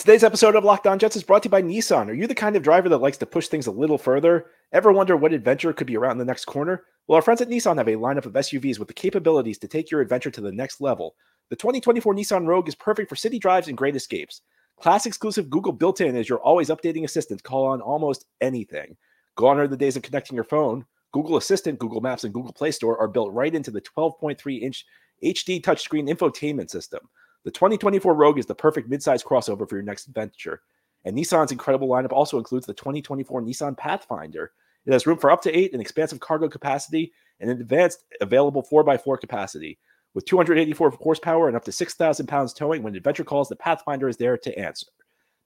Today's 0.00 0.24
episode 0.24 0.56
of 0.56 0.64
Locked 0.64 0.86
On 0.86 0.98
Jets 0.98 1.16
is 1.16 1.22
brought 1.22 1.42
to 1.42 1.48
you 1.48 1.50
by 1.50 1.60
Nissan. 1.60 2.08
Are 2.08 2.14
you 2.14 2.26
the 2.26 2.34
kind 2.34 2.56
of 2.56 2.62
driver 2.62 2.88
that 2.88 3.02
likes 3.02 3.18
to 3.18 3.26
push 3.26 3.48
things 3.48 3.66
a 3.66 3.70
little 3.70 3.98
further? 3.98 4.46
Ever 4.72 4.92
wonder 4.92 5.14
what 5.14 5.34
adventure 5.34 5.74
could 5.74 5.86
be 5.86 5.98
around 5.98 6.16
the 6.16 6.24
next 6.24 6.46
corner? 6.46 6.84
Well, 7.06 7.16
our 7.16 7.22
friends 7.22 7.42
at 7.42 7.50
Nissan 7.50 7.76
have 7.76 7.86
a 7.86 7.96
lineup 7.96 8.24
of 8.24 8.32
SUVs 8.32 8.78
with 8.78 8.88
the 8.88 8.94
capabilities 8.94 9.58
to 9.58 9.68
take 9.68 9.90
your 9.90 10.00
adventure 10.00 10.30
to 10.30 10.40
the 10.40 10.52
next 10.52 10.80
level. 10.80 11.16
The 11.50 11.56
2024 11.56 12.14
Nissan 12.14 12.46
Rogue 12.46 12.66
is 12.66 12.74
perfect 12.74 13.10
for 13.10 13.14
city 13.14 13.38
drives 13.38 13.68
and 13.68 13.76
great 13.76 13.94
escapes. 13.94 14.40
Class 14.80 15.04
exclusive 15.04 15.50
Google 15.50 15.72
built 15.72 16.00
in 16.00 16.16
as 16.16 16.30
your 16.30 16.40
always 16.40 16.70
updating 16.70 17.04
assistant. 17.04 17.42
Call 17.42 17.66
on 17.66 17.82
almost 17.82 18.24
anything. 18.40 18.96
Gone 19.36 19.58
are 19.58 19.68
the 19.68 19.76
days 19.76 19.98
of 19.98 20.02
connecting 20.02 20.34
your 20.34 20.44
phone. 20.44 20.86
Google 21.12 21.36
Assistant, 21.36 21.78
Google 21.78 22.00
Maps, 22.00 22.24
and 22.24 22.32
Google 22.32 22.54
Play 22.54 22.70
Store 22.70 22.98
are 22.98 23.06
built 23.06 23.34
right 23.34 23.54
into 23.54 23.70
the 23.70 23.82
12.3 23.82 24.62
inch 24.62 24.86
HD 25.22 25.60
touchscreen 25.60 26.08
infotainment 26.08 26.70
system. 26.70 27.00
The 27.44 27.50
2024 27.50 28.14
Rogue 28.14 28.38
is 28.38 28.46
the 28.46 28.54
perfect 28.54 28.90
midsize 28.90 29.24
crossover 29.24 29.68
for 29.68 29.76
your 29.76 29.82
next 29.82 30.08
adventure. 30.08 30.62
And 31.04 31.16
Nissan's 31.16 31.52
incredible 31.52 31.88
lineup 31.88 32.12
also 32.12 32.38
includes 32.38 32.66
the 32.66 32.74
2024 32.74 33.42
Nissan 33.42 33.76
Pathfinder. 33.76 34.52
It 34.84 34.92
has 34.92 35.06
room 35.06 35.18
for 35.18 35.30
up 35.30 35.42
to 35.42 35.56
eight, 35.56 35.72
an 35.72 35.80
expansive 35.80 36.20
cargo 36.20 36.48
capacity, 36.48 37.12
and 37.40 37.50
an 37.50 37.60
advanced 37.60 38.04
available 38.20 38.62
4x4 38.62 39.18
capacity. 39.18 39.78
With 40.12 40.26
284 40.26 40.90
horsepower 40.90 41.48
and 41.48 41.56
up 41.56 41.64
to 41.64 41.72
6,000 41.72 42.26
pounds 42.26 42.52
towing, 42.52 42.82
when 42.82 42.94
adventure 42.94 43.24
calls, 43.24 43.48
the 43.48 43.56
Pathfinder 43.56 44.08
is 44.08 44.16
there 44.16 44.36
to 44.36 44.58
answer. 44.58 44.86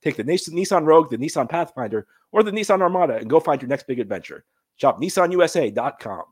Take 0.03 0.17
the 0.17 0.25
Nissan 0.25 0.87
Rogue, 0.87 1.11
the 1.11 1.19
Nissan 1.19 1.49
Pathfinder, 1.49 2.07
or 2.33 2.43
the 2.43 2.51
Nissan 2.51 2.83
Armada 2.83 3.17
and 3.17 3.31
go 3.31 3.41
find 3.41 3.63
your 3.63 3.69
next 3.69 3.87
big 3.87 4.01
adventure. 4.01 4.45
Shop 4.77 5.01
nissanusa.com. 5.01 6.25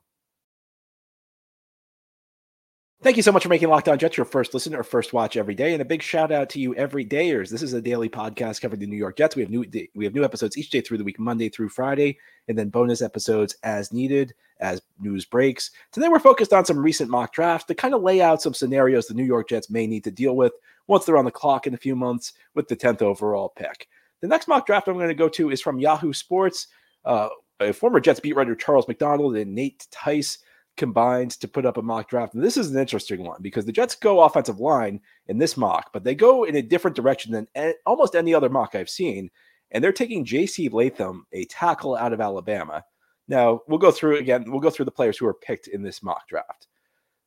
Thank 3.02 3.16
you 3.16 3.24
so 3.24 3.32
much 3.32 3.42
for 3.42 3.48
making 3.48 3.68
Locked 3.68 3.88
On 3.88 3.98
Jets 3.98 4.16
your 4.16 4.24
first 4.24 4.54
listen 4.54 4.76
or 4.76 4.84
first 4.84 5.12
watch 5.12 5.36
every 5.36 5.56
day, 5.56 5.72
and 5.72 5.82
a 5.82 5.84
big 5.84 6.02
shout 6.02 6.30
out 6.30 6.48
to 6.50 6.60
you 6.60 6.72
every 6.76 7.04
dayers. 7.04 7.50
This 7.50 7.60
is 7.60 7.72
a 7.72 7.82
daily 7.82 8.08
podcast 8.08 8.60
covering 8.60 8.78
the 8.78 8.86
New 8.86 8.96
York 8.96 9.16
Jets. 9.16 9.34
We 9.34 9.42
have 9.42 9.50
new 9.50 9.64
we 9.96 10.04
have 10.04 10.14
new 10.14 10.22
episodes 10.22 10.56
each 10.56 10.70
day 10.70 10.82
through 10.82 10.98
the 10.98 11.04
week, 11.04 11.18
Monday 11.18 11.48
through 11.48 11.70
Friday, 11.70 12.16
and 12.46 12.56
then 12.56 12.68
bonus 12.68 13.02
episodes 13.02 13.56
as 13.64 13.92
needed 13.92 14.34
as 14.60 14.82
news 15.00 15.24
breaks. 15.24 15.72
Today 15.90 16.06
we're 16.06 16.20
focused 16.20 16.52
on 16.52 16.64
some 16.64 16.78
recent 16.78 17.10
mock 17.10 17.32
drafts 17.32 17.66
to 17.66 17.74
kind 17.74 17.92
of 17.92 18.02
lay 18.02 18.20
out 18.20 18.40
some 18.40 18.54
scenarios 18.54 19.08
the 19.08 19.14
New 19.14 19.24
York 19.24 19.48
Jets 19.48 19.68
may 19.68 19.88
need 19.88 20.04
to 20.04 20.12
deal 20.12 20.36
with 20.36 20.52
once 20.86 21.04
they're 21.04 21.18
on 21.18 21.24
the 21.24 21.32
clock 21.32 21.66
in 21.66 21.74
a 21.74 21.78
few 21.78 21.96
months 21.96 22.34
with 22.54 22.68
the 22.68 22.76
10th 22.76 23.02
overall 23.02 23.48
pick. 23.56 23.88
The 24.20 24.28
next 24.28 24.46
mock 24.46 24.64
draft 24.64 24.86
I'm 24.86 24.94
going 24.94 25.08
to 25.08 25.14
go 25.14 25.28
to 25.30 25.50
is 25.50 25.60
from 25.60 25.80
Yahoo 25.80 26.12
Sports. 26.12 26.68
Uh, 27.04 27.30
a 27.58 27.72
former 27.72 27.98
Jets 27.98 28.20
beat 28.20 28.36
writer 28.36 28.54
Charles 28.54 28.86
McDonald 28.86 29.34
and 29.34 29.52
Nate 29.52 29.88
Tice 29.90 30.38
combined 30.76 31.32
to 31.32 31.48
put 31.48 31.66
up 31.66 31.76
a 31.76 31.82
mock 31.82 32.08
draft. 32.08 32.34
And 32.34 32.42
this 32.42 32.56
is 32.56 32.70
an 32.70 32.78
interesting 32.78 33.24
one 33.24 33.42
because 33.42 33.64
the 33.64 33.72
Jets 33.72 33.94
go 33.94 34.20
offensive 34.20 34.60
line 34.60 35.00
in 35.28 35.38
this 35.38 35.56
mock, 35.56 35.90
but 35.92 36.04
they 36.04 36.14
go 36.14 36.44
in 36.44 36.56
a 36.56 36.62
different 36.62 36.96
direction 36.96 37.32
than 37.32 37.74
almost 37.86 38.14
any 38.14 38.34
other 38.34 38.48
mock 38.48 38.74
I've 38.74 38.90
seen. 38.90 39.30
And 39.70 39.82
they're 39.82 39.92
taking 39.92 40.24
J.C. 40.24 40.68
Latham, 40.68 41.26
a 41.32 41.44
tackle 41.46 41.96
out 41.96 42.12
of 42.12 42.20
Alabama. 42.20 42.84
Now 43.28 43.60
we'll 43.68 43.78
go 43.78 43.90
through 43.90 44.18
again. 44.18 44.44
We'll 44.46 44.60
go 44.60 44.70
through 44.70 44.84
the 44.86 44.90
players 44.90 45.16
who 45.16 45.26
are 45.26 45.34
picked 45.34 45.68
in 45.68 45.82
this 45.82 46.02
mock 46.02 46.28
draft. 46.28 46.66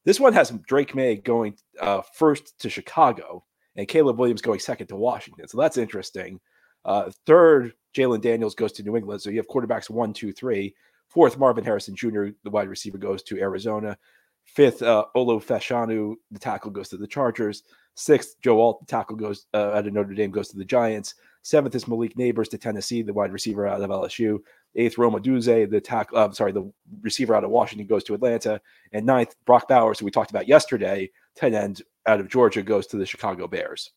This 0.03 0.19
one 0.19 0.33
has 0.33 0.51
Drake 0.67 0.93
Maye 0.93 1.15
going 1.15 1.57
uh, 1.81 2.01
first 2.13 2.59
to 2.59 2.69
Chicago 2.69 3.43
and 3.75 3.87
Caleb 3.87 4.19
Williams 4.19 4.41
going 4.41 4.59
second 4.59 4.87
to 4.87 4.95
Washington. 4.95 5.47
So 5.47 5.57
that's 5.57 5.77
interesting. 5.77 6.39
Uh, 6.83 7.09
third, 7.25 7.73
Jayden 7.95 8.21
Daniels 8.21 8.55
goes 8.55 8.71
to 8.73 8.83
New 8.83 8.95
England. 8.95 9.21
So 9.21 9.29
you 9.29 9.37
have 9.37 9.47
quarterbacks 9.47 9.89
one, 9.89 10.13
two, 10.13 10.31
three. 10.31 10.75
Fourth, 11.09 11.37
Marvin 11.37 11.63
Harrison 11.63 11.95
Jr., 11.95 12.27
the 12.43 12.49
wide 12.49 12.67
receiver, 12.67 12.97
goes 12.97 13.23
to 13.23 13.39
Arizona. 13.39 13.97
Fifth, 14.45 14.81
uh, 14.81 15.05
Olu 15.15 15.43
Fashanu, 15.43 16.15
the 16.31 16.39
tackle, 16.39 16.71
goes 16.71 16.89
to 16.89 16.97
the 16.97 17.07
Chargers. 17.07 17.63
Sixth, 17.95 18.35
Joe 18.41 18.59
Alt, 18.59 18.81
the 18.81 18.85
tackle, 18.85 19.15
goes 19.15 19.47
uh, 19.53 19.71
out 19.71 19.87
of 19.87 19.93
Notre 19.93 20.13
Dame, 20.13 20.31
goes 20.31 20.49
to 20.49 20.57
the 20.57 20.65
Giants. 20.65 21.15
Seventh 21.41 21.75
is 21.75 21.87
Malik 21.87 22.15
Nabers 22.15 22.49
to 22.49 22.57
Tennessee, 22.57 23.01
the 23.01 23.13
wide 23.13 23.31
receiver 23.31 23.67
out 23.67 23.81
of 23.81 23.89
LSU. 23.89 24.39
Eighth, 24.75 24.97
Roma 24.97 25.19
Odunze, 25.19 25.69
the 25.69 25.79
tackle, 25.79 26.17
uh, 26.17 26.31
sorry, 26.31 26.51
the 26.51 26.69
receiver 27.01 27.33
out 27.33 27.43
of 27.43 27.49
Washington, 27.49 27.87
goes 27.87 28.03
to 28.03 28.13
Atlanta. 28.13 28.59
And 28.91 29.05
ninth, 29.05 29.35
Brock 29.45 29.67
Bowers, 29.67 29.99
who 29.99 30.05
we 30.05 30.11
talked 30.11 30.31
about 30.31 30.47
yesterday, 30.47 31.09
tight 31.35 31.53
end 31.53 31.81
out 32.05 32.19
of 32.19 32.27
Georgia, 32.27 32.61
goes 32.61 32.87
to 32.87 32.97
the 32.97 33.05
Chicago 33.05 33.47
Bears. 33.47 33.91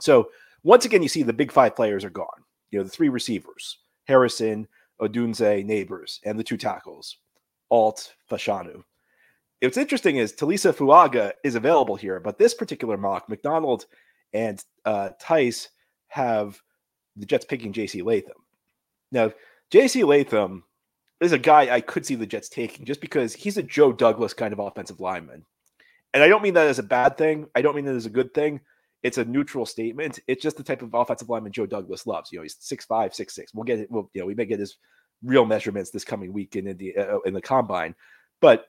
So 0.00 0.30
once 0.62 0.84
again, 0.84 1.02
you 1.02 1.08
see 1.08 1.22
the 1.22 1.32
big 1.32 1.52
five 1.52 1.76
players 1.76 2.04
are 2.04 2.10
gone. 2.10 2.44
You 2.70 2.78
know, 2.78 2.84
the 2.84 2.90
three 2.90 3.08
receivers, 3.08 3.78
Harrison, 4.04 4.66
Odunze, 5.00 5.64
Nabers, 5.64 6.20
and 6.24 6.38
the 6.38 6.44
two 6.44 6.56
tackles, 6.56 7.18
Alt, 7.70 8.14
Fashanu. 8.30 8.82
What's 9.60 9.76
interesting 9.76 10.16
is 10.16 10.32
Taliese 10.32 10.72
Fuaga 10.72 11.32
is 11.42 11.54
available 11.54 11.96
here, 11.96 12.20
but 12.20 12.38
this 12.38 12.54
particular 12.54 12.96
mock, 12.96 13.28
McDonald 13.28 13.86
and 14.32 14.62
uh, 14.84 15.10
Tice 15.18 15.70
have 16.08 16.60
the 17.16 17.26
Jets 17.26 17.44
picking 17.44 17.72
JC 17.72 18.04
Latham. 18.04 18.44
Now, 19.10 19.32
JC 19.72 20.06
Latham 20.06 20.64
is 21.20 21.32
a 21.32 21.38
guy 21.38 21.74
I 21.74 21.80
could 21.80 22.04
see 22.04 22.14
the 22.14 22.26
Jets 22.26 22.48
taking 22.48 22.84
just 22.84 23.00
because 23.00 23.34
he's 23.34 23.56
a 23.56 23.62
Joe 23.62 23.92
Douglas 23.92 24.34
kind 24.34 24.52
of 24.52 24.58
offensive 24.58 25.00
lineman. 25.00 25.44
And 26.12 26.22
I 26.22 26.28
don't 26.28 26.42
mean 26.42 26.54
that 26.54 26.68
as 26.68 26.78
a 26.78 26.84
bad 26.84 27.16
thing. 27.16 27.46
I 27.54 27.62
don't 27.62 27.74
mean 27.74 27.86
that 27.86 27.94
as 27.94 28.06
a 28.06 28.10
good 28.10 28.34
thing. 28.34 28.60
It's 29.02 29.18
a 29.18 29.24
neutral 29.24 29.66
statement. 29.66 30.18
It's 30.26 30.42
just 30.42 30.56
the 30.56 30.62
type 30.62 30.82
of 30.82 30.94
offensive 30.94 31.28
lineman 31.28 31.52
Joe 31.52 31.66
Douglas 31.66 32.06
loves. 32.06 32.32
You 32.32 32.38
know, 32.38 32.42
he's 32.42 32.56
six 32.58 32.84
five, 32.84 33.14
six 33.14 33.34
six. 33.34 33.54
We'll 33.54 33.64
get 33.64 33.80
it. 33.80 33.90
We'll, 33.90 34.10
you 34.14 34.20
know, 34.20 34.26
we 34.26 34.34
may 34.34 34.46
get 34.46 34.58
his 34.58 34.76
real 35.22 35.44
measurements 35.44 35.90
this 35.90 36.04
coming 36.04 36.32
week 36.32 36.56
in, 36.56 36.66
in 36.66 36.76
the 36.76 36.96
uh, 36.96 37.18
in 37.20 37.34
the 37.34 37.40
combine, 37.40 37.94
but 38.40 38.66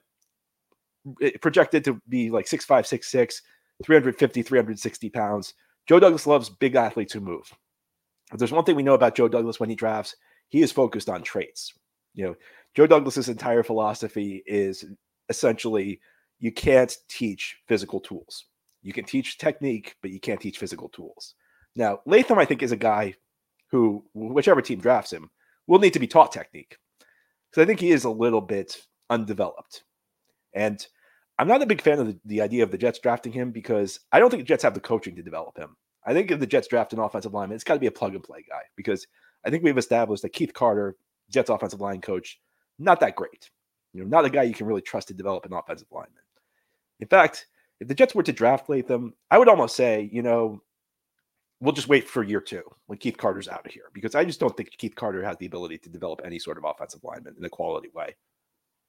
projected 1.42 1.84
to 1.86 2.02
be 2.10 2.30
like 2.30 2.48
six 2.48 2.66
five, 2.66 2.86
six 2.86 3.10
six, 3.10 3.42
350, 3.84 4.42
360 4.42 5.10
pounds. 5.10 5.54
Joe 5.88 6.00
Douglas 6.00 6.28
loves 6.28 6.50
big 6.50 6.76
athletes 6.76 7.14
who 7.14 7.22
move. 7.22 7.52
If 8.32 8.40
there's 8.40 8.52
one 8.52 8.66
thing 8.66 8.76
we 8.76 8.84
know 8.84 8.94
about 8.94 9.16
Joe 9.16 9.30
Douglas 9.30 9.60
when 9.60 9.70
he 9.70 9.76
drafts, 9.76 10.16
he 10.50 10.62
is 10.62 10.72
focused 10.72 11.10
on 11.10 11.22
traits. 11.22 11.74
You 12.14 12.26
know, 12.26 12.36
Joe 12.76 12.88
Douglas's 12.88 13.30
entire 13.30 13.64
philosophy 13.64 14.44
is 14.46 14.86
essentially 15.30 16.02
you 16.40 16.52
can't 16.52 16.96
teach 17.08 17.58
physical 17.68 18.00
tools. 18.00 18.46
You 18.88 18.94
can 18.94 19.04
teach 19.04 19.38
technique, 19.38 19.98
but 20.02 20.12
you 20.12 20.20
can't 20.22 20.40
teach 20.40 20.60
physical 20.60 20.88
tools. 20.88 21.36
Now, 21.76 22.00
Latham, 22.06 22.40
I 22.40 22.46
think, 22.46 22.64
is 22.64 22.72
a 22.72 22.78
guy 22.78 23.16
who, 23.70 24.06
whichever 24.14 24.62
team 24.62 24.80
drafts 24.80 25.12
him, 25.12 25.30
will 25.68 25.80
need 25.80 25.92
to 25.92 26.00
be 26.00 26.08
taught 26.08 26.32
technique. 26.32 26.78
Because 27.52 27.64
I 27.64 27.66
think 27.66 27.82
he 27.82 27.92
is 27.92 28.06
a 28.06 28.10
little 28.10 28.40
bit 28.40 28.78
undeveloped. 29.10 29.84
And 30.54 30.88
I'm 31.38 31.50
not 31.50 31.62
a 31.62 31.66
big 31.66 31.82
fan 31.82 32.00
of 32.00 32.08
the, 32.08 32.20
the, 32.24 32.42
idea 32.42 32.64
of 32.64 32.72
the 32.72 32.78
Jets 32.78 33.00
drafting 33.00 33.34
him 33.34 33.52
because 33.52 34.00
I 34.14 34.20
don't 34.20 34.30
think 34.30 34.44
the 34.44 34.48
Jets 34.48 34.64
have 34.64 34.74
the 34.74 34.80
coaching 34.80 35.18
to 35.18 35.22
develop 35.22 35.58
him. 35.58 35.76
I 36.06 36.14
think 36.14 36.32
if 36.32 36.40
the 36.40 36.48
Jets 36.48 36.70
draft 36.70 36.94
an 36.94 37.00
offensive 37.00 37.34
lineman, 37.34 37.56
it's 37.56 37.66
got 37.66 37.74
to 37.74 37.82
be 37.82 37.88
a 37.88 37.92
plug 37.92 38.16
and 38.16 38.24
play 38.24 38.46
guy 38.50 38.62
because 38.78 39.06
I 39.46 39.50
think 39.50 39.66
we've 39.66 39.78
established 39.78 40.24
that 40.24 40.32
Keith 40.32 40.54
Carter, 40.54 40.96
Jets 41.30 41.50
offensive 41.50 41.82
line 41.82 42.00
coach, 42.00 42.40
not 42.80 43.02
that 43.02 43.18
great. 43.18 43.50
You 43.92 44.04
know, 44.04 44.08
not 44.08 44.24
a 44.24 44.30
guy 44.30 44.44
you 44.44 44.54
can 44.54 44.66
really 44.66 44.82
trust 44.82 45.10
to 45.10 45.14
develop 45.14 45.46
an 45.46 45.52
offensive 45.52 45.90
lineman. 45.92 46.24
In 47.02 47.08
fact, 47.10 47.48
if 47.80 47.88
the 47.88 47.96
Jets 47.96 48.16
were 48.16 48.24
to 48.24 48.34
draft 48.34 48.70
Latham, 48.70 49.14
I 49.30 49.38
would 49.38 49.50
almost 49.50 49.76
say, 49.76 50.10
you 50.12 50.22
know, 50.22 50.62
we'll 51.60 51.74
just 51.74 51.88
wait 51.88 52.08
for 52.08 52.24
year 52.24 52.42
two 52.42 52.64
when 52.86 52.98
Keith 52.98 53.18
Carter's 53.18 53.48
out 53.48 53.66
of 53.66 53.72
here 53.72 53.90
because 53.94 54.16
I 54.16 54.24
just 54.26 54.40
don't 54.40 54.56
think 54.56 54.72
Keith 54.78 54.96
Carter 54.96 55.24
has 55.24 55.38
the 55.38 55.46
ability 55.46 55.80
to 55.80 55.90
develop 55.90 56.22
any 56.24 56.40
sort 56.40 56.58
of 56.58 56.66
offensive 56.66 57.04
lineman 57.04 57.36
in 57.38 57.46
a 57.46 57.50
quality 57.50 57.90
way. 57.94 58.16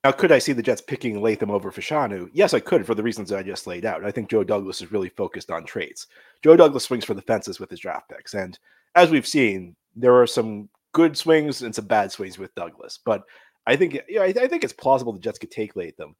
Now, 0.04 0.12
could 0.12 0.30
I 0.30 0.38
see 0.38 0.52
the 0.52 0.62
Jets 0.62 0.80
picking 0.80 1.20
Latham 1.20 1.50
over 1.50 1.72
Fashanu? 1.72 2.30
Yes, 2.32 2.54
I 2.54 2.60
could 2.60 2.86
for 2.86 2.94
the 2.94 3.02
reasons 3.02 3.32
I 3.32 3.42
just 3.42 3.66
laid 3.66 3.84
out. 3.84 4.04
I 4.04 4.12
think 4.12 4.30
Joe 4.30 4.44
Douglas 4.44 4.80
is 4.80 4.92
really 4.92 5.08
focused 5.08 5.50
on 5.50 5.64
traits. 5.64 6.06
Joe 6.42 6.56
Douglas 6.56 6.84
swings 6.84 7.04
for 7.04 7.14
the 7.14 7.22
fences 7.22 7.58
with 7.58 7.68
his 7.68 7.80
draft 7.80 8.08
picks. 8.08 8.34
And 8.34 8.58
as 8.94 9.10
we've 9.10 9.26
seen, 9.26 9.74
there 9.96 10.14
are 10.14 10.26
some 10.26 10.68
good 10.92 11.16
swings 11.16 11.62
and 11.62 11.74
some 11.74 11.86
bad 11.86 12.12
swings 12.12 12.38
with 12.38 12.54
Douglas. 12.54 13.00
But 13.04 13.24
I 13.66 13.74
think 13.74 13.94
you 14.08 14.18
know, 14.18 14.22
I, 14.22 14.26
I 14.26 14.46
think 14.46 14.62
it's 14.62 14.72
plausible 14.72 15.12
the 15.12 15.18
Jets 15.18 15.38
could 15.38 15.50
take 15.50 15.74
Latham 15.74 16.14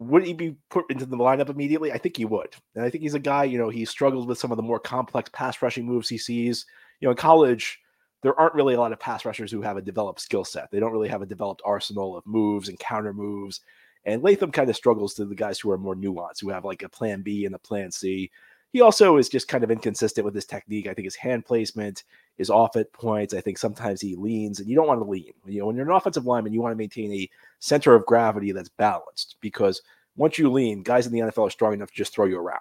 would 0.00 0.24
he 0.24 0.32
be 0.32 0.56
put 0.70 0.90
into 0.90 1.04
the 1.04 1.16
lineup 1.16 1.50
immediately? 1.50 1.92
I 1.92 1.98
think 1.98 2.16
he 2.16 2.24
would. 2.24 2.56
And 2.74 2.82
I 2.82 2.88
think 2.88 3.02
he's 3.02 3.14
a 3.14 3.18
guy, 3.20 3.44
you 3.44 3.58
know, 3.58 3.68
he 3.68 3.84
struggles 3.84 4.26
with 4.26 4.38
some 4.38 4.50
of 4.50 4.56
the 4.56 4.62
more 4.62 4.80
complex 4.80 5.28
pass 5.32 5.60
rushing 5.60 5.84
moves 5.84 6.08
he 6.08 6.16
sees. 6.16 6.64
You 7.00 7.06
know, 7.06 7.10
in 7.10 7.18
college, 7.18 7.78
there 8.22 8.38
aren't 8.40 8.54
really 8.54 8.74
a 8.74 8.80
lot 8.80 8.92
of 8.92 8.98
pass 8.98 9.26
rushers 9.26 9.52
who 9.52 9.60
have 9.60 9.76
a 9.76 9.82
developed 9.82 10.20
skill 10.20 10.44
set. 10.44 10.70
They 10.70 10.80
don't 10.80 10.92
really 10.92 11.10
have 11.10 11.20
a 11.20 11.26
developed 11.26 11.60
arsenal 11.66 12.16
of 12.16 12.26
moves 12.26 12.70
and 12.70 12.78
counter 12.78 13.12
moves. 13.12 13.60
And 14.06 14.22
Latham 14.22 14.50
kind 14.50 14.70
of 14.70 14.76
struggles 14.76 15.12
to 15.14 15.26
the 15.26 15.34
guys 15.34 15.60
who 15.60 15.70
are 15.70 15.78
more 15.78 15.94
nuanced, 15.94 16.40
who 16.40 16.48
have 16.48 16.64
like 16.64 16.82
a 16.82 16.88
plan 16.88 17.20
B 17.20 17.44
and 17.44 17.54
a 17.54 17.58
plan 17.58 17.90
C. 17.90 18.30
He 18.72 18.80
also 18.80 19.16
is 19.16 19.28
just 19.28 19.48
kind 19.48 19.64
of 19.64 19.70
inconsistent 19.70 20.24
with 20.24 20.34
his 20.34 20.44
technique. 20.44 20.86
I 20.86 20.94
think 20.94 21.04
his 21.04 21.16
hand 21.16 21.44
placement 21.44 22.04
is 22.38 22.50
off 22.50 22.76
at 22.76 22.92
points. 22.92 23.34
I 23.34 23.40
think 23.40 23.58
sometimes 23.58 24.00
he 24.00 24.14
leans, 24.14 24.60
and 24.60 24.68
you 24.68 24.76
don't 24.76 24.86
want 24.86 25.00
to 25.00 25.08
lean. 25.08 25.32
You 25.44 25.60
know, 25.60 25.66
when 25.66 25.76
you're 25.76 25.90
an 25.90 25.96
offensive 25.96 26.26
lineman, 26.26 26.52
you 26.52 26.60
want 26.62 26.72
to 26.72 26.78
maintain 26.78 27.12
a 27.12 27.28
center 27.58 27.94
of 27.94 28.06
gravity 28.06 28.52
that's 28.52 28.68
balanced 28.68 29.36
because 29.40 29.82
once 30.16 30.38
you 30.38 30.50
lean, 30.50 30.82
guys 30.82 31.06
in 31.06 31.12
the 31.12 31.20
NFL 31.20 31.48
are 31.48 31.50
strong 31.50 31.72
enough 31.72 31.90
to 31.90 31.96
just 31.96 32.14
throw 32.14 32.26
you 32.26 32.38
around. 32.38 32.60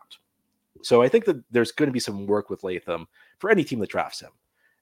So 0.81 1.01
I 1.01 1.09
think 1.09 1.25
that 1.25 1.43
there's 1.51 1.71
going 1.71 1.87
to 1.87 1.93
be 1.93 1.99
some 1.99 2.25
work 2.25 2.49
with 2.49 2.63
Latham 2.63 3.07
for 3.37 3.49
any 3.49 3.63
team 3.63 3.79
that 3.79 3.89
drafts 3.89 4.21
him. 4.21 4.31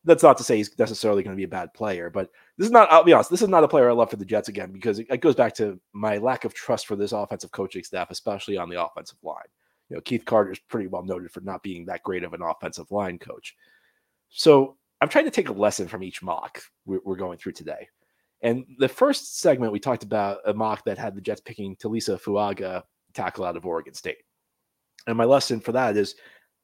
That's 0.05 0.23
not 0.23 0.37
to 0.37 0.43
say 0.43 0.57
he's 0.57 0.77
necessarily 0.77 1.23
going 1.23 1.35
to 1.35 1.37
be 1.37 1.43
a 1.43 1.49
bad 1.49 1.73
player, 1.73 2.09
but 2.09 2.29
this 2.57 2.67
is 2.67 2.71
not, 2.71 2.89
I'll 2.91 3.03
be 3.03 3.13
honest, 3.13 3.29
this 3.29 3.41
is 3.41 3.49
not 3.49 3.63
a 3.63 3.67
player 3.67 3.89
I 3.89 3.93
love 3.93 4.09
for 4.09 4.15
the 4.15 4.25
Jets 4.25 4.47
again 4.47 4.71
because 4.71 4.99
it, 4.99 5.21
goes 5.21 5.35
back 5.35 5.53
to 5.55 5.79
my 5.91 6.17
lack 6.17 6.45
of 6.45 6.53
trust 6.53 6.87
for 6.87 6.95
this 6.95 7.11
offensive 7.11 7.51
coaching 7.51 7.83
staff, 7.83 8.09
especially 8.09 8.57
on 8.57 8.69
the 8.69 8.81
offensive 8.81 9.17
line. 9.21 9.41
You 9.89 9.95
know, 9.95 10.01
Keith 10.01 10.25
Carter 10.25 10.51
is 10.51 10.59
pretty 10.59 10.87
well 10.87 11.03
noted 11.03 11.31
for 11.31 11.41
not 11.41 11.63
being 11.63 11.85
that 11.85 12.03
great 12.03 12.23
of 12.23 12.33
an 12.33 12.41
offensive 12.41 12.91
line 12.91 13.17
coach. 13.17 13.55
So 14.29 14.77
I'm 15.01 15.09
trying 15.09 15.25
to 15.25 15.31
take 15.31 15.49
a 15.49 15.53
lesson 15.53 15.87
from 15.87 16.03
each 16.03 16.21
mock 16.21 16.61
we're, 16.85 17.15
going 17.15 17.37
through 17.37 17.53
today. 17.53 17.87
And 18.41 18.65
the 18.79 18.89
first 18.89 19.39
segment, 19.39 19.71
we 19.71 19.79
talked 19.79 20.03
about 20.03 20.39
a 20.45 20.53
mock 20.53 20.83
that 20.85 20.97
had 20.97 21.15
the 21.15 21.21
Jets 21.21 21.41
picking 21.41 21.75
Taliese 21.75 22.19
Fuaga 22.19 22.83
tackle 23.13 23.45
out 23.45 23.57
of 23.57 23.65
Oregon 23.65 23.93
State. 23.93 24.17
And 25.07 25.17
my 25.17 25.25
lesson 25.25 25.59
for 25.59 25.71
that 25.71 25.95
is 25.95 26.15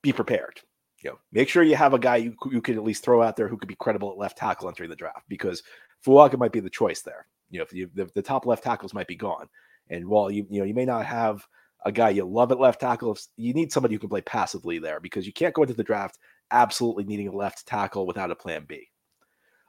be 0.02 0.12
prepared. 0.12 0.60
You 1.02 1.12
know, 1.12 1.20
make 1.32 1.50
sure 1.50 1.64
you 1.64 1.76
have 1.76 1.94
a 1.94 2.00
guy 2.00 2.18
you, 2.18 2.36
you 2.50 2.62
can 2.62 2.76
at 2.76 2.84
least 2.84 3.04
throw 3.04 3.22
out 3.22 3.36
there 3.36 3.48
who 3.48 3.58
could 3.58 3.68
be 3.68 3.76
credible 3.76 4.12
at 4.12 4.18
left 4.18 4.38
tackle 4.38 4.68
entering 4.68 4.90
the 4.90 4.96
draft 4.96 5.26
because 5.28 5.64
Fuaga 6.06 6.38
might 6.38 6.52
be 6.52 6.60
the 6.60 6.70
choice 6.70 7.02
there. 7.02 7.28
You 7.50 7.60
know, 7.60 7.64
if 7.64 7.74
you, 7.74 7.90
the, 7.94 8.10
the 8.16 8.22
top 8.22 8.46
left 8.46 8.64
tackles 8.64 8.94
might 8.94 9.08
be 9.08 9.16
gone. 9.16 9.48
And 9.90 10.08
while 10.08 10.32
you 10.32 10.46
you 10.50 10.60
know 10.60 10.66
you 10.66 10.74
may 10.74 10.86
not 10.86 11.06
have 11.06 11.46
a 11.86 11.92
guy 11.92 12.10
you 12.10 12.26
love 12.26 12.52
at 12.52 12.60
left 12.60 12.82
tackle, 12.82 13.18
you 13.38 13.54
need 13.54 13.72
somebody 13.72 13.94
who 13.96 14.00
can 14.00 14.10
play 14.10 14.22
passively 14.22 14.80
there 14.80 15.00
because 15.00 15.26
you 15.26 15.34
can't 15.34 15.54
go 15.54 15.64
into 15.64 15.74
the 15.74 15.84
draft 15.84 16.18
absolutely 16.52 17.04
needing 17.04 17.28
a 17.28 17.36
left 17.36 17.66
tackle 17.66 18.06
without 18.06 18.32
a 18.32 18.36
plan 18.36 18.66
B. 18.68 18.90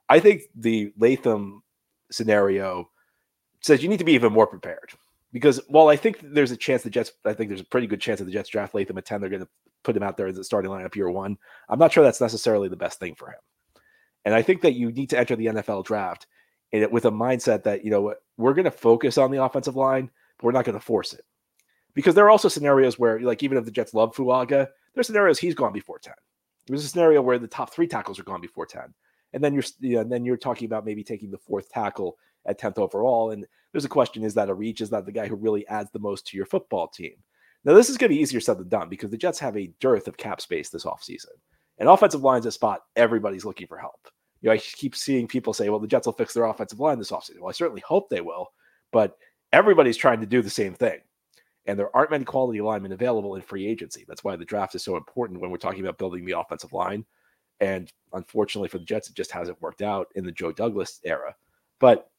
I 0.09 0.21
think 0.21 0.43
the 0.55 0.93
Latham 0.99 1.63
scenario 2.11 2.91
says 3.61 3.83
you 3.83 3.89
need 3.89 3.99
to 3.99 4.05
be 4.05 4.13
even 4.13 4.33
more 4.33 4.47
prepared 4.47 4.91
because 5.33 5.61
while 5.69 5.89
I 5.89 5.97
think 5.97 6.21
there's 6.23 6.51
a 6.51 6.57
chance 6.57 6.83
the 6.83 6.91
Jets, 6.91 7.13
I 7.25 7.33
think 7.33 7.49
there's 7.49 7.61
a 7.61 7.67
pretty 7.67 7.87
good 7.87 8.01
chance 8.01 8.19
that 8.19 8.27
the 8.27 8.33
Jets 8.33 8.51
draft 8.51 8.75
Latham 8.75 8.99
at 8.99 9.07
10, 9.07 9.21
they're 9.21 9.31
going 9.31 9.43
to 9.43 9.49
put 9.83 9.97
him 9.97 10.03
out 10.03 10.17
there 10.17 10.27
as 10.27 10.39
a 10.39 10.45
starting 10.45 10.71
lineup 10.71 10.95
year 10.95 11.11
one. 11.11 11.37
I'm 11.69 11.79
not 11.79 11.93
sure 11.93 12.05
that's 12.05 12.21
necessarily 12.21 12.69
the 12.69 12.77
best 12.77 13.01
thing 13.01 13.15
for 13.15 13.29
him. 13.29 13.41
And 14.25 14.35
I 14.35 14.43
think 14.43 14.63
that 14.63 14.75
you 14.75 14.93
need 14.93 15.11
to 15.11 15.19
enter 15.19 15.37
the 15.37 15.47
NFL 15.47 15.85
draft 15.85 16.27
with 16.73 17.05
a 17.05 17.11
mindset 17.11 17.65
that, 17.65 17.85
you 17.85 17.91
know, 17.91 18.15
we're 18.37 18.55
going 18.55 18.65
to 18.65 18.71
focus 18.71 19.19
on 19.19 19.31
the 19.31 19.43
offensive 19.43 19.77
line, 19.77 20.11
but 20.39 20.45
we're 20.45 20.53
not 20.53 20.65
going 20.65 20.79
to 20.79 20.85
force 20.85 21.13
it. 21.13 21.25
Because 21.95 22.15
there 22.15 22.25
are 22.25 22.31
also 22.31 22.49
scenarios 22.49 22.99
where, 22.99 23.21
like, 23.21 23.43
even 23.43 23.57
if 23.57 23.65
the 23.65 23.71
Jets 23.71 23.95
love 23.95 24.15
Fuaga, 24.15 24.69
there's 24.95 25.07
scenarios 25.07 25.39
he's 25.39 25.55
gone 25.55 25.73
before 25.73 25.99
10. 25.99 26.15
There's 26.67 26.85
a 26.85 26.89
scenario 26.89 27.23
where 27.23 27.39
the 27.39 27.47
top 27.47 27.73
three 27.73 27.87
tackles 27.87 28.19
are 28.19 28.25
gone 28.25 28.41
before 28.41 28.67
10 28.67 28.83
and 29.35 29.45
then 29.45 29.53
you're 29.53 29.65
you 29.81 29.97
know, 29.97 30.01
and 30.01 30.11
then 30.11 30.25
you're 30.25 30.37
talking 30.39 30.65
about 30.65 30.87
maybe 30.87 31.05
taking 31.05 31.31
the 31.31 31.39
fourth 31.39 31.69
tackle 31.69 32.17
at 32.47 32.59
10th 32.59 32.79
overall 32.79 33.33
and 33.33 33.47
there's 33.73 33.85
a 33.85 33.89
question 33.89 34.23
is 34.23 34.33
that 34.33 34.49
a 34.49 34.55
reach 34.55 34.81
is 34.81 34.89
that 34.89 35.05
the 35.05 35.13
guy 35.13 35.27
who 35.27 35.35
really 35.35 35.67
adds 35.69 35.91
the 35.91 35.99
most 35.99 36.27
to 36.27 36.37
your 36.39 36.47
football 36.47 36.89
team 36.89 37.15
now 37.65 37.75
this 37.75 37.91
is 37.91 37.99
going 37.99 38.09
to 38.09 38.15
be 38.15 38.21
easier 38.21 38.41
said 38.41 38.57
than 38.57 38.69
done 38.69 38.89
because 38.89 39.11
the 39.11 39.17
jets 39.17 39.39
have 39.39 39.57
a 39.57 39.71
dearth 39.81 40.09
of 40.09 40.17
cap 40.17 40.41
space 40.41 40.71
this 40.71 40.85
offseason 40.85 41.35
and 41.79 41.89
offensive 41.89 42.23
line 42.23 42.41
is 42.41 42.47
a 42.47 42.53
spot 42.53 42.81
everybody's 42.97 43.45
looking 43.45 43.67
for 43.67 43.77
help 43.77 44.09
you 44.45 44.51
know, 44.51 44.55
I 44.57 44.59
keep 44.59 44.95
seeing 44.95 45.27
people 45.27 45.55
say, 45.55 45.71
well, 45.71 45.81
the 45.81 45.87
Jets 45.87 46.07
will 46.07 46.13
fix 46.13 46.35
their 46.35 46.45
offensive 46.45 46.79
line 46.79 46.99
this 46.99 47.11
offseason. 47.11 47.41
Well, 47.41 47.49
I 47.49 47.53
certainly 47.53 47.81
hope 47.81 48.11
they 48.11 48.21
will, 48.21 48.49
but 48.93 49.17
everybody's 49.55 49.97
trying 49.97 50.21
to 50.21 50.27
do 50.27 50.43
the 50.43 50.51
same 50.51 50.75
thing. 50.75 51.01
And 51.67 51.79
there 51.79 51.95
aren't 51.97 52.11
many 52.11 52.25
quality 52.25 52.61
linemen 52.61 52.93
available 52.93 53.37
in 53.37 53.43
free 53.43 53.67
agency. 53.67 54.05
That's 54.07 54.23
why 54.23 54.37
the 54.37 54.45
draft 54.45 54.75
is 54.75 54.85
so 54.85 54.97
important 54.97 55.41
when 55.41 55.51
we're 55.51 55.57
talking 55.57 55.81
about 55.81 55.99
building 55.99 56.25
the 56.25 56.39
offensive 56.39 56.73
line. 56.73 57.05
And 57.61 57.91
unfortunately 58.13 58.69
for 58.69 58.79
the 58.79 58.85
Jets, 58.85 59.09
it 59.09 59.17
just 59.17 59.31
hasn't 59.31 59.63
worked 59.63 59.81
out 59.81 60.09
in 60.15 60.25
the 60.25 60.33
Joe 60.33 60.53
Douglas 60.53 61.01
era. 61.05 61.35
But 61.81 62.11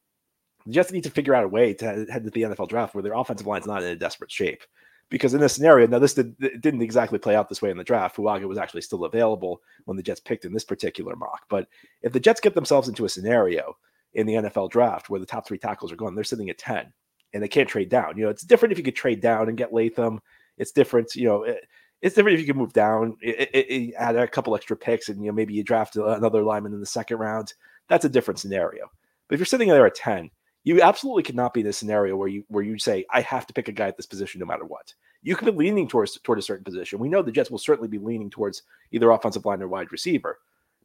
the 0.65 0.73
Jets 0.73 0.91
need 0.91 1.03
to 1.03 1.11
figure 1.11 1.35
out 1.35 1.43
a 1.43 1.47
way 1.47 1.73
to 1.75 2.05
head 2.09 2.23
to 2.23 2.31
the 2.31 2.41
NFL 2.41 2.69
draft 2.69 2.95
where 2.95 3.03
their 3.03 3.13
offensive 3.13 3.45
line 3.45 3.61
is 3.61 3.67
not 3.67 3.83
in 3.83 3.89
a 3.89 3.95
desperate 3.95 4.31
shape. 4.31 4.63
Because 5.09 5.35
in 5.35 5.39
this 5.39 5.53
scenario, 5.53 5.85
now 5.85 5.99
this 5.99 6.15
did, 6.15 6.35
not 6.39 6.81
exactly 6.81 7.19
play 7.19 7.35
out 7.35 7.47
this 7.47 7.61
way 7.61 7.69
in 7.69 7.77
the 7.77 7.83
draft. 7.83 8.15
Fuaga 8.15 8.47
was 8.47 8.57
actually 8.57 8.81
still 8.81 9.05
available 9.05 9.61
when 9.83 9.97
the 9.97 10.01
Jets 10.01 10.19
picked 10.19 10.45
in 10.45 10.53
this 10.53 10.63
particular 10.63 11.15
mock. 11.15 11.43
But 11.47 11.67
if 12.01 12.11
the 12.11 12.19
Jets 12.19 12.41
get 12.41 12.55
themselves 12.55 12.87
into 12.87 13.05
a 13.05 13.09
scenario 13.09 13.77
in 14.13 14.25
the 14.25 14.33
NFL 14.33 14.71
draft 14.71 15.09
where 15.11 15.19
the 15.19 15.25
top 15.27 15.45
three 15.45 15.59
tackles 15.59 15.91
are 15.91 15.95
gone, 15.95 16.15
they're 16.15 16.23
sitting 16.23 16.49
at 16.49 16.57
10 16.57 16.91
and 17.33 17.43
they 17.43 17.47
can't 17.47 17.69
trade 17.69 17.89
down. 17.89 18.17
You 18.17 18.25
know, 18.25 18.29
it's 18.29 18.43
different 18.43 18.71
if 18.71 18.77
you 18.77 18.83
could 18.83 18.95
trade 18.95 19.21
down 19.21 19.49
and 19.49 19.57
get 19.57 19.73
Latham. 19.73 20.19
It's 20.57 20.71
different, 20.71 21.15
you 21.15 21.25
know, 21.25 21.43
it, 21.43 21.65
it's 22.01 22.15
different 22.15 22.35
if 22.35 22.45
you 22.45 22.53
can 22.53 22.61
move 22.61 22.73
down, 22.73 23.17
it, 23.21 23.49
it, 23.53 23.93
add 23.97 24.15
a 24.15 24.27
couple 24.27 24.55
extra 24.55 24.75
picks, 24.75 25.09
and 25.09 25.19
you 25.21 25.27
know 25.27 25.33
maybe 25.33 25.53
you 25.53 25.63
draft 25.63 25.95
another 25.95 26.43
lineman 26.43 26.73
in 26.73 26.79
the 26.79 26.85
second 26.85 27.17
round. 27.17 27.53
That's 27.89 28.05
a 28.05 28.09
different 28.09 28.39
scenario. 28.39 28.91
But 29.27 29.35
if 29.35 29.39
you're 29.39 29.45
sitting 29.45 29.69
there 29.69 29.87
at 29.87 29.95
10, 29.95 30.29
you 30.63 30.81
absolutely 30.81 31.23
cannot 31.23 31.53
be 31.53 31.61
in 31.61 31.67
a 31.67 31.73
scenario 31.73 32.15
where 32.15 32.27
you 32.27 32.43
where 32.47 32.63
you 32.63 32.77
say, 32.77 33.05
I 33.11 33.21
have 33.21 33.47
to 33.47 33.53
pick 33.53 33.69
a 33.69 33.71
guy 33.71 33.87
at 33.87 33.97
this 33.97 34.05
position 34.05 34.39
no 34.39 34.45
matter 34.45 34.65
what. 34.65 34.93
You 35.21 35.35
can 35.35 35.45
be 35.45 35.57
leaning 35.57 35.87
towards 35.87 36.19
toward 36.19 36.37
a 36.37 36.43
certain 36.43 36.63
position. 36.63 36.99
We 36.99 37.09
know 37.09 37.21
the 37.21 37.31
Jets 37.31 37.49
will 37.49 37.57
certainly 37.57 37.87
be 37.87 37.97
leaning 37.97 38.29
towards 38.29 38.63
either 38.91 39.09
offensive 39.09 39.45
line 39.45 39.61
or 39.61 39.67
wide 39.67 39.91
receiver, 39.91 40.37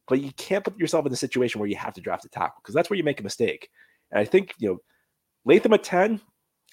but 0.08 0.20
you 0.20 0.32
can't 0.32 0.64
put 0.64 0.78
yourself 0.78 1.06
in 1.06 1.12
a 1.12 1.16
situation 1.16 1.60
where 1.60 1.68
you 1.68 1.76
have 1.76 1.94
to 1.94 2.00
draft 2.00 2.24
a 2.24 2.28
tackle 2.28 2.60
because 2.62 2.74
that's 2.74 2.88
where 2.88 2.96
you 2.96 3.04
make 3.04 3.20
a 3.20 3.24
mistake. 3.24 3.68
And 4.10 4.20
I 4.20 4.24
think 4.24 4.54
you 4.58 4.68
know 4.68 4.78
Latham 5.44 5.72
at 5.72 5.82
10, 5.82 6.20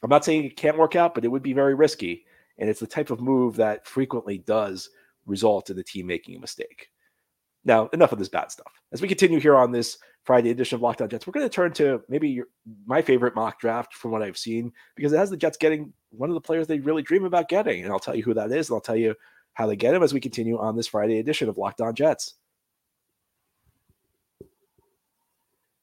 I'm 0.03 0.09
not 0.09 0.25
saying 0.25 0.45
it 0.45 0.57
can't 0.57 0.77
work 0.77 0.95
out, 0.95 1.15
but 1.15 1.25
it 1.25 1.29
would 1.29 1.43
be 1.43 1.53
very 1.53 1.75
risky. 1.75 2.25
And 2.57 2.69
it's 2.69 2.79
the 2.79 2.87
type 2.87 3.09
of 3.09 3.21
move 3.21 3.55
that 3.57 3.85
frequently 3.85 4.39
does 4.39 4.89
result 5.25 5.69
in 5.69 5.75
the 5.75 5.83
team 5.83 6.07
making 6.07 6.35
a 6.35 6.39
mistake. 6.39 6.89
Now, 7.65 7.89
enough 7.93 8.11
of 8.11 8.19
this 8.19 8.29
bad 8.29 8.51
stuff. 8.51 8.71
As 8.91 9.01
we 9.01 9.07
continue 9.07 9.39
here 9.39 9.55
on 9.55 9.71
this 9.71 9.97
Friday 10.23 10.51
edition 10.51 10.75
of 10.75 10.81
Locked 10.81 11.01
On 11.01 11.09
Jets, 11.09 11.27
we're 11.27 11.33
going 11.33 11.45
to 11.45 11.53
turn 11.53 11.73
to 11.73 12.01
maybe 12.07 12.29
your, 12.29 12.45
my 12.85 13.01
favorite 13.01 13.35
mock 13.35 13.59
draft 13.59 13.93
from 13.93 14.11
what 14.11 14.23
I've 14.23 14.37
seen 14.37 14.71
because 14.95 15.11
it 15.11 15.17
has 15.17 15.29
the 15.29 15.37
Jets 15.37 15.57
getting 15.57 15.91
one 16.11 16.29
of 16.29 16.33
the 16.33 16.41
players 16.41 16.67
they 16.67 16.79
really 16.79 17.01
dream 17.01 17.25
about 17.25 17.49
getting. 17.49 17.83
And 17.83 17.91
I'll 17.91 17.99
tell 17.99 18.15
you 18.15 18.23
who 18.23 18.33
that 18.35 18.51
is, 18.51 18.69
and 18.69 18.75
I'll 18.75 18.81
tell 18.81 18.95
you 18.95 19.15
how 19.53 19.67
they 19.67 19.75
get 19.75 19.93
him 19.93 20.03
as 20.03 20.13
we 20.13 20.19
continue 20.19 20.57
on 20.57 20.75
this 20.75 20.87
Friday 20.87 21.19
edition 21.19 21.49
of 21.49 21.57
Locked 21.57 21.81
On 21.81 21.93
Jets. 21.93 22.35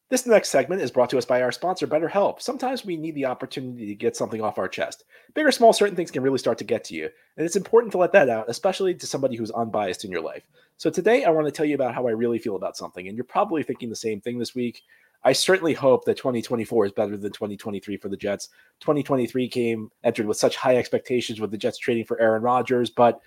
This 0.07 0.27
next 0.27 0.49
segment 0.49 0.83
is 0.83 0.91
brought 0.91 1.09
to 1.09 1.17
us 1.17 1.25
by 1.25 1.41
our 1.41 1.51
sponsor, 1.51 1.87
BetterHelp. 1.87 2.39
Sometimes 2.39 2.85
we 2.85 2.95
need 2.95 3.15
the 3.15 3.25
opportunity 3.25 3.87
to 3.87 3.95
get 3.95 4.15
something 4.15 4.39
off 4.39 4.59
our 4.59 4.67
chest. 4.67 5.03
Big 5.33 5.47
or 5.47 5.51
small, 5.51 5.73
certain 5.73 5.95
things 5.95 6.11
can 6.11 6.21
really 6.21 6.37
start 6.37 6.59
to 6.59 6.63
get 6.63 6.83
to 6.85 6.93
you. 6.93 7.09
And 7.37 7.45
it's 7.45 7.55
important 7.55 7.91
to 7.93 7.97
let 7.97 8.11
that 8.11 8.29
out, 8.29 8.45
especially 8.47 8.93
to 8.93 9.07
somebody 9.07 9.35
who's 9.35 9.49
unbiased 9.49 10.05
in 10.05 10.11
your 10.11 10.21
life. 10.21 10.43
So 10.77 10.91
today 10.91 11.23
I 11.23 11.31
want 11.31 11.47
to 11.47 11.51
tell 11.51 11.65
you 11.65 11.73
about 11.73 11.95
how 11.95 12.07
I 12.07 12.11
really 12.11 12.37
feel 12.37 12.55
about 12.55 12.77
something. 12.77 13.07
And 13.07 13.17
you're 13.17 13.23
probably 13.23 13.63
thinking 13.63 13.89
the 13.89 13.95
same 13.95 14.21
thing 14.21 14.37
this 14.37 14.53
week. 14.53 14.83
I 15.23 15.33
certainly 15.33 15.73
hope 15.73 16.05
that 16.05 16.17
2024 16.17 16.85
is 16.85 16.91
better 16.91 17.17
than 17.17 17.31
2023 17.31 17.97
for 17.97 18.09
the 18.09 18.15
Jets. 18.15 18.49
2023 18.81 19.49
came 19.49 19.89
entered 20.03 20.27
with 20.27 20.37
such 20.37 20.55
high 20.55 20.77
expectations 20.77 21.41
with 21.41 21.49
the 21.49 21.57
Jets 21.57 21.79
trading 21.79 22.05
for 22.05 22.21
Aaron 22.21 22.43
Rodgers, 22.43 22.91
but 22.91 23.21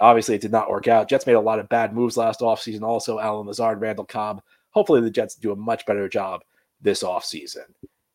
obviously 0.00 0.34
it 0.34 0.40
did 0.40 0.50
not 0.50 0.70
work 0.70 0.88
out. 0.88 1.08
Jets 1.08 1.24
made 1.24 1.34
a 1.34 1.40
lot 1.40 1.60
of 1.60 1.68
bad 1.68 1.94
moves 1.94 2.16
last 2.16 2.40
offseason. 2.40 2.82
Also, 2.82 3.20
Allen 3.20 3.46
Lazard, 3.46 3.80
Randall 3.80 4.06
Cobb 4.06 4.42
hopefully 4.76 5.00
the 5.00 5.10
Jets 5.10 5.34
do 5.34 5.52
a 5.52 5.56
much 5.56 5.86
better 5.86 6.06
job 6.06 6.42
this 6.82 7.02
offseason. 7.02 7.64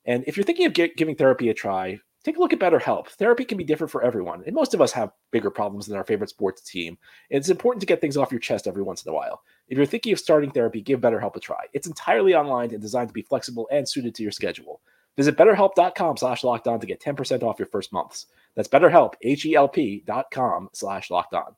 And 0.05 0.23
if 0.27 0.37
you're 0.37 0.43
thinking 0.43 0.67
of 0.67 0.73
get, 0.73 0.95
giving 0.95 1.15
therapy 1.15 1.49
a 1.49 1.55
try, 1.55 1.99
take 2.23 2.37
a 2.37 2.39
look 2.39 2.53
at 2.53 2.59
BetterHelp. 2.59 3.07
Therapy 3.07 3.45
can 3.45 3.57
be 3.57 3.63
different 3.63 3.89
for 3.89 4.03
everyone, 4.03 4.43
and 4.45 4.53
most 4.53 4.75
of 4.75 4.79
us 4.79 4.91
have 4.91 5.09
bigger 5.31 5.49
problems 5.49 5.87
than 5.87 5.97
our 5.97 6.03
favorite 6.03 6.29
sports 6.29 6.61
team. 6.61 6.99
And 7.31 7.39
it's 7.39 7.49
important 7.49 7.81
to 7.81 7.87
get 7.87 7.99
things 7.99 8.15
off 8.15 8.31
your 8.31 8.39
chest 8.39 8.67
every 8.67 8.83
once 8.83 9.03
in 9.03 9.09
a 9.09 9.13
while. 9.15 9.41
If 9.69 9.75
you're 9.75 9.87
thinking 9.87 10.13
of 10.13 10.19
starting 10.19 10.51
therapy, 10.51 10.81
give 10.81 11.01
BetterHelp 11.01 11.35
a 11.35 11.39
try. 11.39 11.65
It's 11.73 11.87
entirely 11.87 12.35
online 12.35 12.71
and 12.71 12.81
designed 12.81 13.09
to 13.09 13.13
be 13.13 13.23
flexible 13.23 13.67
and 13.71 13.89
suited 13.89 14.13
to 14.13 14.23
your 14.23 14.31
schedule. 14.31 14.81
Visit 15.17 15.37
betterhelp.com 15.37 16.17
slash 16.17 16.43
locked 16.43 16.67
on 16.67 16.79
to 16.79 16.85
get 16.85 17.01
10% 17.01 17.41
off 17.41 17.57
your 17.57 17.67
first 17.69 17.91
months. 17.91 18.27
That's 18.55 18.69
betterhelp, 18.69 19.15
H-E-L-P 19.23 20.03
dot 20.05 20.27
com 20.31 20.69
slash 20.73 21.09
locked 21.09 21.33
on. 21.33 21.55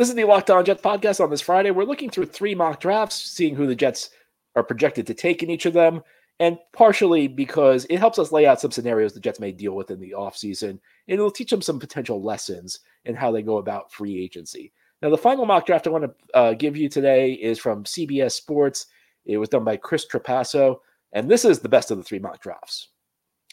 This 0.00 0.08
is 0.08 0.14
the 0.14 0.24
Locked 0.24 0.48
On 0.48 0.64
Jets 0.64 0.80
podcast 0.80 1.22
on 1.22 1.28
this 1.28 1.42
Friday. 1.42 1.70
We're 1.70 1.84
looking 1.84 2.08
through 2.08 2.24
three 2.24 2.54
mock 2.54 2.80
drafts, 2.80 3.16
seeing 3.16 3.54
who 3.54 3.66
the 3.66 3.74
Jets 3.74 4.08
are 4.56 4.62
projected 4.62 5.06
to 5.06 5.12
take 5.12 5.42
in 5.42 5.50
each 5.50 5.66
of 5.66 5.74
them, 5.74 6.00
and 6.38 6.58
partially 6.72 7.28
because 7.28 7.84
it 7.90 7.98
helps 7.98 8.18
us 8.18 8.32
lay 8.32 8.46
out 8.46 8.62
some 8.62 8.70
scenarios 8.70 9.12
the 9.12 9.20
Jets 9.20 9.40
may 9.40 9.52
deal 9.52 9.76
with 9.76 9.90
in 9.90 10.00
the 10.00 10.14
offseason, 10.16 10.70
and 10.70 10.80
it'll 11.06 11.30
teach 11.30 11.50
them 11.50 11.60
some 11.60 11.78
potential 11.78 12.22
lessons 12.22 12.80
in 13.04 13.14
how 13.14 13.30
they 13.30 13.42
go 13.42 13.58
about 13.58 13.92
free 13.92 14.24
agency. 14.24 14.72
Now, 15.02 15.10
the 15.10 15.18
final 15.18 15.44
mock 15.44 15.66
draft 15.66 15.86
I 15.86 15.90
want 15.90 16.04
to 16.04 16.34
uh, 16.34 16.54
give 16.54 16.78
you 16.78 16.88
today 16.88 17.32
is 17.32 17.58
from 17.58 17.84
CBS 17.84 18.32
Sports. 18.32 18.86
It 19.26 19.36
was 19.36 19.50
done 19.50 19.64
by 19.64 19.76
Chris 19.76 20.06
Trapasso, 20.06 20.78
and 21.12 21.30
this 21.30 21.44
is 21.44 21.58
the 21.58 21.68
best 21.68 21.90
of 21.90 21.98
the 21.98 22.04
three 22.04 22.20
mock 22.20 22.40
drafts, 22.40 22.88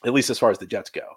at 0.05 0.13
least 0.13 0.29
as 0.29 0.39
far 0.39 0.49
as 0.49 0.59
the 0.59 0.65
Jets 0.65 0.91
go. 0.91 1.09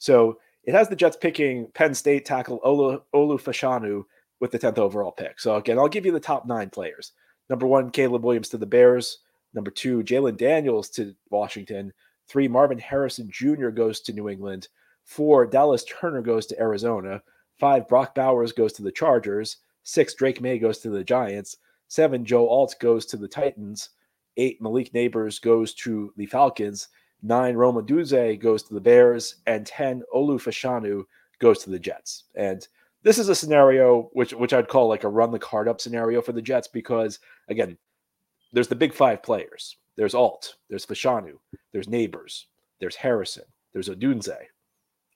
So 0.00 0.40
it 0.64 0.74
has 0.74 0.88
the 0.88 0.96
Jets 0.96 1.16
picking 1.16 1.68
Penn 1.74 1.94
State 1.94 2.24
tackle 2.24 2.58
Olu, 2.64 3.02
Olu 3.14 3.40
Fashanu 3.40 4.06
with 4.40 4.50
the 4.50 4.58
10th 4.58 4.78
overall 4.78 5.12
pick. 5.12 5.40
So 5.40 5.56
again, 5.56 5.78
I'll 5.78 5.88
give 5.88 6.06
you 6.06 6.12
the 6.12 6.20
top 6.20 6.46
nine 6.46 6.70
players. 6.70 7.12
Number 7.48 7.66
one, 7.66 7.90
Caleb 7.90 8.24
Williams 8.24 8.48
to 8.50 8.58
the 8.58 8.66
Bears. 8.66 9.18
Number 9.52 9.70
two, 9.70 10.02
Jayden 10.02 10.36
Daniels 10.36 10.88
to 10.90 11.14
Washington. 11.30 11.92
Three, 12.26 12.48
Marvin 12.48 12.78
Harrison 12.78 13.28
Jr. 13.30 13.68
goes 13.68 14.00
to 14.00 14.12
New 14.12 14.28
England. 14.28 14.68
Four, 15.04 15.46
Dallas 15.46 15.84
Turner 15.84 16.22
goes 16.22 16.46
to 16.46 16.60
Arizona. 16.60 17.22
Five, 17.58 17.86
Brock 17.86 18.14
Bowers 18.14 18.52
goes 18.52 18.72
to 18.74 18.82
the 18.82 18.90
Chargers. 18.90 19.58
Six, 19.82 20.14
Drake 20.14 20.40
Maye 20.40 20.58
goes 20.58 20.78
to 20.78 20.90
the 20.90 21.04
Giants. 21.04 21.58
Seven, 21.88 22.24
Joe 22.24 22.48
Alt 22.48 22.74
goes 22.80 23.06
to 23.06 23.16
the 23.16 23.28
Titans. 23.28 23.90
Eight, 24.36 24.60
Malik 24.60 24.92
Nabers 24.92 25.40
goes 25.40 25.74
to 25.74 26.12
the 26.16 26.26
Falcons. 26.26 26.88
Nine, 27.22 27.54
Roma 27.54 27.82
Odunze 27.82 28.40
goes 28.40 28.62
to 28.64 28.74
the 28.74 28.80
Bears. 28.80 29.36
And 29.46 29.66
10, 29.66 30.02
Olu 30.14 30.42
Fashanu 30.42 31.04
goes 31.38 31.58
to 31.62 31.70
the 31.70 31.78
Jets. 31.78 32.24
And 32.34 32.66
this 33.04 33.18
is 33.18 33.28
a 33.28 33.34
scenario 33.34 34.08
which 34.14 34.32
which 34.32 34.52
I'd 34.52 34.68
call 34.68 34.88
like 34.88 35.04
a 35.04 35.08
run 35.08 35.30
the 35.30 35.38
card 35.38 35.68
up 35.68 35.80
scenario 35.80 36.20
for 36.20 36.32
the 36.32 36.42
Jets 36.42 36.66
because 36.66 37.20
again, 37.48 37.76
there's 38.52 38.68
the 38.68 38.74
big 38.74 38.92
five 38.92 39.22
players. 39.22 39.76
There's 39.96 40.14
Alt, 40.14 40.56
there's 40.68 40.86
Fashanu, 40.86 41.34
there's 41.72 41.86
Nabers, 41.86 42.44
there's 42.80 42.96
Harrison, 42.96 43.44
there's 43.72 43.88
Odunze. 43.88 44.34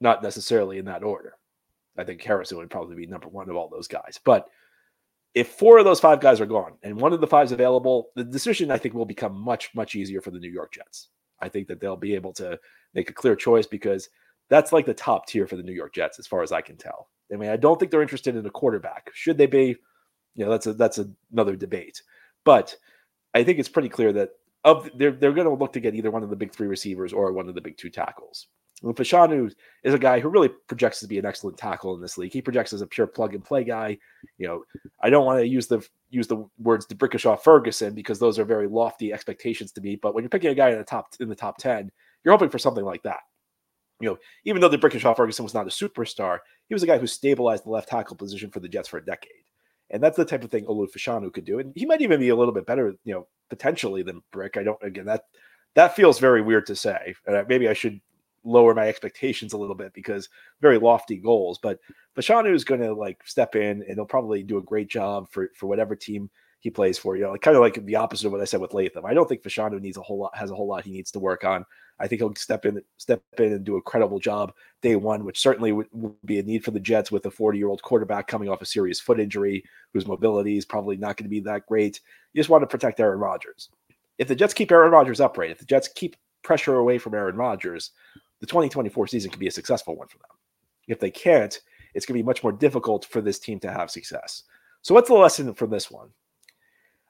Not 0.01 0.23
necessarily 0.23 0.79
in 0.79 0.85
that 0.85 1.03
order. 1.03 1.35
I 1.97 2.05
think 2.05 2.23
Harrison 2.23 2.59
would 2.59 2.71
probably 2.71 2.95
be 2.95 3.07
number 3.07 3.27
one 3.27 3.51
of 3.51 3.57
all 3.57 3.69
those 3.69 3.89
guys. 3.89 4.21
But 4.25 4.49
if 5.35 5.49
four 5.49 5.79
of 5.79 5.85
those 5.85 5.99
five 5.99 6.21
guys 6.21 6.41
are 6.41 6.47
gone 6.47 6.75
and 6.85 7.01
one 7.01 7.13
of 7.13 7.21
the 7.21 7.27
five 7.27 7.47
is 7.47 7.53
available, 7.53 8.11
the 8.15 8.23
decision 8.23 8.71
I 8.71 8.79
think 8.79 8.95
will 8.95 9.05
become 9.05 9.35
much, 9.35 9.75
much 9.75 9.97
easier 9.97 10.21
for 10.21 10.31
the 10.31 10.39
New 10.39 10.51
York 10.51 10.73
Jets. 10.73 11.09
I 11.41 11.49
think 11.49 11.67
that 11.69 11.81
they'll 11.81 11.97
be 11.97 12.15
able 12.15 12.33
to 12.35 12.59
make 12.95 13.11
a 13.11 13.15
clear 13.15 13.35
choice 13.35 13.67
because 13.67 14.09
that's 14.49 14.73
like 14.73 14.87
the 14.87 14.95
top 14.95 15.27
tier 15.27 15.49
for 15.49 15.57
the 15.57 15.63
New 15.65 15.73
York 15.73 15.95
Jets, 15.95 16.21
as 16.21 16.27
far 16.29 16.43
as 16.43 16.53
I 16.53 16.61
can 16.61 16.77
tell. 16.77 17.09
I 17.33 17.37
mean, 17.37 17.51
I 17.51 17.57
don't 17.57 17.79
think 17.79 17.91
they're 17.91 18.03
interested 18.03 18.37
in 18.37 18.47
a 18.47 18.51
quarterback. 18.51 19.11
Should 19.15 19.39
they 19.39 19.47
be? 19.47 19.77
You 20.35 20.45
know, 20.45 20.51
that's 20.51 20.67
a 20.67 20.73
that's 20.73 21.01
another 21.33 21.57
debate. 21.57 22.03
But 22.45 22.77
I 23.35 23.45
think 23.45 23.59
it's 23.59 23.69
pretty 23.69 23.89
clear 23.89 24.13
that 24.15 24.31
of 24.65 24.89
they're 24.97 25.13
they're 25.13 25.33
going 25.33 25.47
to 25.47 25.55
look 25.55 25.73
to 25.75 25.81
get 25.81 25.95
either 25.95 26.11
one 26.11 26.23
of 26.23 26.31
the 26.31 26.37
big 26.37 26.53
three 26.53 26.69
receivers 26.69 27.13
or 27.13 27.33
one 27.33 27.49
of 27.49 27.55
the 27.55 27.61
big 27.61 27.77
two 27.77 27.91
tackles. 27.91 28.47
And 28.83 28.95
Fashanu 28.95 29.53
is 29.83 29.95
a 29.95 29.99
guy 29.99 30.21
who 30.21 30.29
really 30.29 30.51
projects 30.69 31.01
to 31.01 31.09
be 31.09 31.19
an 31.19 31.27
excellent 31.27 31.59
tackle 31.59 31.97
in 31.97 32.01
this 32.01 32.17
league. 32.17 32.33
He 32.33 32.41
projects 32.41 32.73
as 32.73 32.81
a 32.81 32.87
pure 32.87 33.09
plug 33.09 33.35
and 33.35 33.45
play 33.45 33.65
guy. 33.65 33.99
You 34.39 34.47
know, 34.47 34.65
I 35.03 35.11
don't 35.11 35.27
want 35.27 35.41
to 35.41 35.49
use 35.49 35.67
the 35.67 35.85
use 36.11 36.29
the 36.29 36.49
words 36.59 36.87
D'Brickashaw 36.87 37.43
Ferguson 37.43 37.95
because 37.95 38.21
those 38.21 38.39
are 38.39 38.45
very 38.45 38.69
lofty 38.69 39.13
expectations 39.13 39.73
to 39.73 39.81
meet. 39.81 40.01
But 40.01 40.15
when 40.15 40.23
you're 40.23 40.31
picking 40.31 40.51
a 40.51 40.55
guy 40.55 40.71
in 40.71 40.79
the 40.79 40.85
top 40.85 41.09
in 41.19 41.29
the 41.29 41.35
top 41.35 41.59
ten, 41.59 41.91
you're 42.25 42.33
hoping 42.33 42.51
for 42.51 42.59
something 42.59 42.85
like 42.85 43.03
that 43.03 43.21
you 44.01 44.09
know, 44.09 44.19
even 44.45 44.61
though 44.61 44.69
the 44.69 44.79
D'Brickashaw 44.79 45.17
Ferguson 45.17 45.45
was 45.45 45.55
not 45.55 45.67
a 45.67 45.71
superstar, 45.71 46.39
he 46.69 46.75
was 46.75 46.83
a 46.83 46.87
guy 46.87 46.99
who 46.99 47.07
stabilized 47.07 47.65
the 47.65 47.71
left 47.71 47.89
tackle 47.89 48.17
position 48.17 48.51
for 48.51 48.61
the 48.61 48.69
Jets 48.69 48.89
for 48.89 48.99
a 48.99 49.05
decade. 49.05 49.33
And 49.91 50.03
that's 50.03 50.17
the 50.17 50.25
type 50.25 50.45
of 50.45 50.51
thing 50.51 50.67
Olu 50.67 50.87
Fashanu 50.91 51.33
could 51.33 51.45
do. 51.47 51.59
And 51.59 51.73
he 51.75 51.87
might 51.87 52.03
even 52.03 52.21
be 52.21 52.29
a 52.29 52.37
little 52.37 52.53
bit 52.53 52.67
better, 52.67 52.95
you 53.05 53.15
know, 53.15 53.27
potentially 53.49 54.03
than 54.03 54.23
Brick. 54.33 54.57
I 54.57 54.63
don't, 54.63 54.83
again, 54.83 55.07
that 55.07 55.25
that 55.75 55.97
feels 55.97 56.19
very 56.19 56.43
weird 56.43 56.67
to 56.67 56.77
say. 56.77 57.15
And 57.27 57.47
maybe 57.49 57.69
I 57.69 57.73
should 57.73 58.01
lower 58.45 58.75
my 58.75 58.89
expectations 58.89 59.53
a 59.53 59.59
little 59.59 59.75
bit 59.75 59.93
because 59.95 60.29
very 60.61 60.79
lofty 60.79 61.17
goals. 61.17 61.59
But 61.59 61.79
Fashanu 62.17 62.53
is 62.53 62.65
going 62.65 62.81
to 62.81 62.93
like 62.93 63.23
step 63.25 63.57
in 63.57 63.83
and 63.83 63.95
he'll 63.95 64.05
probably 64.05 64.43
do 64.43 64.59
a 64.59 64.63
great 64.63 64.89
job 64.89 65.29
for, 65.31 65.51
for 65.55 65.67
whatever 65.67 65.97
team 65.97 66.31
he 66.61 66.71
plays 66.71 66.99
for. 66.99 67.17
You 67.17 67.25
know, 67.25 67.31
like, 67.33 67.43
kind 67.43 67.57
of 67.57 67.63
like 67.63 67.85
the 67.87 67.97
opposite 67.97 68.27
of 68.27 68.33
what 68.33 68.41
I 68.41 68.45
said 68.45 68.61
with 68.61 68.75
Latham. 68.75 69.07
I 69.07 69.15
don't 69.15 69.29
think 69.29 69.43
Fashanu 69.43 69.81
needs 69.81 69.97
a 69.97 70.03
whole 70.03 70.19
lot, 70.19 70.37
has 70.37 70.51
a 70.51 70.55
whole 70.55 70.69
lot 70.69 70.85
he 70.85 70.93
needs 70.93 71.11
to 71.13 71.19
work 71.19 71.45
on. 71.45 71.65
I 72.01 72.07
think 72.07 72.21
he'll 72.21 72.35
step 72.35 72.65
in, 72.65 72.81
step 72.97 73.23
in 73.39 73.53
and 73.53 73.65
do 73.65 73.77
a 73.77 73.83
credible 73.83 74.19
job 74.19 74.53
day 74.83 74.97
one, 74.97 75.25
which 75.25 75.41
certainly 75.41 75.73
would, 75.73 75.89
be 76.25 76.39
a 76.39 76.43
need 76.43 76.65
for 76.65 76.71
the 76.71 76.81
Jets 76.81 77.11
with 77.11 77.27
a 77.27 77.31
40 77.31 77.59
year 77.59 77.69
old 77.69 77.83
quarterback 77.83 78.27
coming 78.27 78.49
off 78.49 78.63
a 78.63 78.67
serious 78.67 79.01
foot 79.01 79.21
injury, 79.21 79.65
whose 79.93 80.07
mobility 80.07 80.57
is 80.57 80.65
probably 80.65 80.97
not 80.97 81.17
going 81.17 81.25
to 81.25 81.31
be 81.31 81.41
that 81.41 81.67
great. 81.67 82.01
You 82.33 82.41
just 82.41 82.51
want 82.51 82.63
to 82.63 82.67
protect 82.67 83.01
Aaron 83.01 83.19
Rodgers. 83.19 83.71
If 84.19 84.29
the 84.29 84.35
Jets 84.35 84.55
keep 84.55 84.71
Aaron 84.71 84.93
Rodgers 84.93 85.21
upright, 85.21 85.51
if 85.51 85.59
the 85.59 85.65
Jets 85.65 85.89
keep 85.89 86.17
pressure 86.43 86.77
away 86.77 86.99
from 86.99 87.15
Aaron 87.15 87.37
Rodgers, 87.37 87.91
the 88.41 88.47
2024 88.47 89.07
season 89.09 89.31
could 89.31 89.41
be 89.41 89.49
a 89.49 89.53
successful 89.53 89.97
one 89.97 90.09
for 90.09 90.19
them. 90.19 90.37
If 90.87 91.01
they 91.01 91.11
can't, 91.11 91.61
it's 91.95 92.07
going 92.07 92.19
to 92.19 92.23
be 92.23 92.27
much 92.27 92.43
more 92.43 92.53
difficult 92.53 93.05
for 93.05 93.21
this 93.21 93.39
team 93.39 93.59
to 93.61 93.73
have 93.73 93.91
success. 93.91 94.45
So, 94.83 94.95
what's 94.95 95.09
the 95.09 95.15
lesson 95.15 95.53
from 95.55 95.71
this 95.71 95.91
one? 95.91 96.11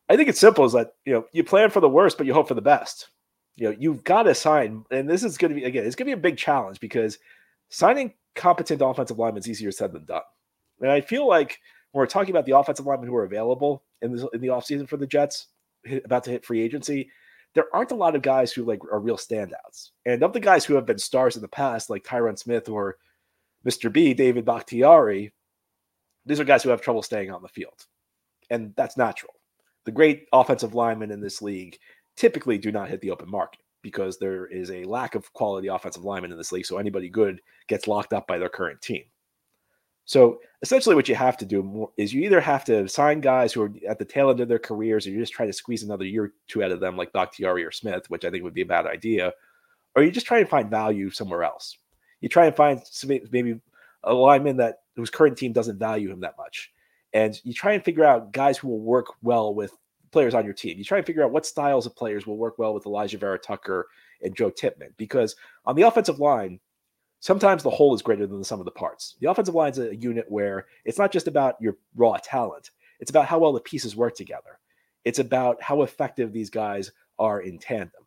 I 0.08 0.16
think 0.16 0.28
it's 0.28 0.40
simple: 0.40 0.64
is 0.64 0.72
that 0.72 0.94
you 1.04 1.12
know 1.12 1.26
you 1.32 1.44
plan 1.44 1.70
for 1.70 1.80
the 1.80 1.88
worst, 1.88 2.16
but 2.16 2.26
you 2.26 2.34
hope 2.34 2.48
for 2.48 2.54
the 2.54 2.62
best. 2.62 3.08
You 3.58 3.70
know 3.70 3.76
you've 3.78 4.04
got 4.04 4.22
to 4.22 4.34
sign, 4.34 4.84
and 4.90 5.08
this 5.08 5.24
is 5.24 5.36
going 5.36 5.50
to 5.50 5.54
be 5.54 5.64
again, 5.64 5.84
it's 5.84 5.96
going 5.96 6.06
to 6.08 6.16
be 6.16 6.18
a 6.18 6.22
big 6.22 6.36
challenge 6.36 6.78
because 6.78 7.18
signing 7.70 8.14
competent 8.34 8.80
offensive 8.80 9.18
linemen 9.18 9.40
is 9.40 9.48
easier 9.48 9.72
said 9.72 9.92
than 9.92 10.04
done. 10.04 10.22
And 10.80 10.90
I 10.90 11.00
feel 11.00 11.26
like 11.26 11.58
when 11.90 12.00
we're 12.00 12.06
talking 12.06 12.30
about 12.30 12.46
the 12.46 12.56
offensive 12.56 12.86
linemen 12.86 13.08
who 13.08 13.16
are 13.16 13.24
available 13.24 13.82
in 14.00 14.14
the 14.14 14.28
in 14.28 14.40
the 14.40 14.48
offseason 14.48 14.88
for 14.88 14.96
the 14.96 15.06
Jets, 15.06 15.48
about 16.04 16.22
to 16.24 16.30
hit 16.30 16.44
free 16.44 16.62
agency, 16.62 17.10
there 17.54 17.66
aren't 17.74 17.90
a 17.90 17.96
lot 17.96 18.14
of 18.14 18.22
guys 18.22 18.52
who 18.52 18.64
like 18.64 18.80
are 18.84 19.00
real 19.00 19.16
standouts. 19.16 19.90
And 20.06 20.22
of 20.22 20.32
the 20.32 20.40
guys 20.40 20.64
who 20.64 20.74
have 20.74 20.86
been 20.86 20.98
stars 20.98 21.34
in 21.34 21.42
the 21.42 21.48
past, 21.48 21.90
like 21.90 22.04
Tyron 22.04 22.38
Smith 22.38 22.68
or 22.68 22.98
Mr. 23.66 23.92
B, 23.92 24.14
David 24.14 24.44
Bakhtiari, 24.44 25.32
these 26.24 26.38
are 26.38 26.44
guys 26.44 26.62
who 26.62 26.70
have 26.70 26.80
trouble 26.80 27.02
staying 27.02 27.30
on 27.30 27.42
the 27.42 27.48
field. 27.48 27.86
And 28.50 28.72
that's 28.76 28.96
natural. 28.96 29.34
The 29.84 29.92
great 29.92 30.28
offensive 30.32 30.74
linemen 30.74 31.10
in 31.10 31.20
this 31.20 31.42
league 31.42 31.78
typically 32.18 32.58
do 32.58 32.72
not 32.72 32.88
hit 32.88 33.00
the 33.00 33.10
open 33.10 33.30
market 33.30 33.60
because 33.82 34.18
there 34.18 34.46
is 34.46 34.70
a 34.70 34.84
lack 34.84 35.14
of 35.14 35.32
quality 35.32 35.68
offensive 35.68 36.04
linemen 36.04 36.32
in 36.32 36.38
this 36.38 36.52
league. 36.52 36.66
So 36.66 36.78
anybody 36.78 37.08
good 37.08 37.40
gets 37.68 37.86
locked 37.86 38.12
up 38.12 38.26
by 38.26 38.38
their 38.38 38.48
current 38.48 38.82
team. 38.82 39.04
So 40.04 40.40
essentially, 40.62 40.94
what 40.94 41.08
you 41.08 41.14
have 41.14 41.36
to 41.36 41.44
do 41.44 41.90
is 41.98 42.14
you 42.14 42.22
either 42.22 42.40
have 42.40 42.64
to 42.64 42.88
sign 42.88 43.20
guys 43.20 43.52
who 43.52 43.62
are 43.62 43.72
at 43.86 43.98
the 43.98 44.06
tail 44.06 44.30
end 44.30 44.40
of 44.40 44.48
their 44.48 44.58
careers, 44.58 45.06
or 45.06 45.10
you 45.10 45.20
just 45.20 45.34
try 45.34 45.46
to 45.46 45.52
squeeze 45.52 45.82
another 45.82 46.06
year 46.06 46.24
or 46.24 46.32
two 46.48 46.64
out 46.64 46.72
of 46.72 46.80
them, 46.80 46.96
like 46.96 47.12
Bakhtiari 47.12 47.62
or 47.62 47.70
Smith, 47.70 48.08
which 48.08 48.24
I 48.24 48.30
think 48.30 48.42
would 48.42 48.54
be 48.54 48.62
a 48.62 48.66
bad 48.66 48.86
idea, 48.86 49.32
or 49.94 50.02
you 50.02 50.10
just 50.10 50.26
try 50.26 50.38
and 50.38 50.48
find 50.48 50.70
value 50.70 51.10
somewhere 51.10 51.44
else. 51.44 51.76
You 52.22 52.30
try 52.30 52.46
and 52.46 52.56
find 52.56 52.80
maybe 53.30 53.60
a 54.04 54.14
lineman 54.14 54.56
that 54.56 54.78
whose 54.96 55.10
current 55.10 55.36
team 55.36 55.52
doesn't 55.52 55.78
value 55.78 56.10
him 56.10 56.20
that 56.20 56.38
much, 56.38 56.72
and 57.12 57.38
you 57.44 57.52
try 57.52 57.74
and 57.74 57.84
figure 57.84 58.04
out 58.04 58.32
guys 58.32 58.56
who 58.56 58.68
will 58.68 58.80
work 58.80 59.08
well 59.22 59.54
with 59.54 59.72
players 60.10 60.34
on 60.34 60.44
your 60.44 60.54
team. 60.54 60.78
You 60.78 60.84
try 60.84 60.98
and 60.98 61.06
figure 61.06 61.24
out 61.24 61.32
what 61.32 61.46
styles 61.46 61.86
of 61.86 61.96
players 61.96 62.26
will 62.26 62.36
work 62.36 62.58
well 62.58 62.74
with 62.74 62.84
Alijah 62.84 63.18
Vera-Tucker 63.20 63.86
and 64.22 64.34
Joe 64.34 64.50
Tippmann, 64.50 64.94
because 64.96 65.36
on 65.64 65.76
the 65.76 65.82
offensive 65.82 66.18
line 66.18 66.60
sometimes 67.20 67.62
the 67.62 67.70
whole 67.70 67.94
is 67.94 68.02
greater 68.02 68.26
than 68.26 68.38
the 68.38 68.44
sum 68.44 68.60
of 68.60 68.64
the 68.64 68.70
parts. 68.70 69.16
The 69.20 69.28
offensive 69.28 69.54
line 69.54 69.72
is 69.72 69.78
a 69.78 69.96
unit 69.96 70.26
where 70.28 70.66
it's 70.84 70.98
not 70.98 71.10
just 71.10 71.26
about 71.26 71.56
your 71.60 71.76
raw 71.96 72.16
talent, 72.22 72.70
it's 73.00 73.10
about 73.10 73.26
how 73.26 73.38
well 73.38 73.52
the 73.52 73.60
pieces 73.60 73.96
work 73.96 74.14
together. 74.14 74.60
It's 75.04 75.18
about 75.18 75.62
how 75.62 75.82
effective 75.82 76.32
these 76.32 76.50
guys 76.50 76.92
are 77.18 77.40
in 77.40 77.58
tandem. 77.58 78.02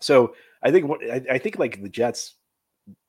So 0.00 0.34
I 0.62 0.70
think 0.70 0.86
what 0.86 1.00
I, 1.04 1.22
I 1.32 1.38
think 1.38 1.58
like 1.58 1.82
the 1.82 1.88
Jets 1.88 2.34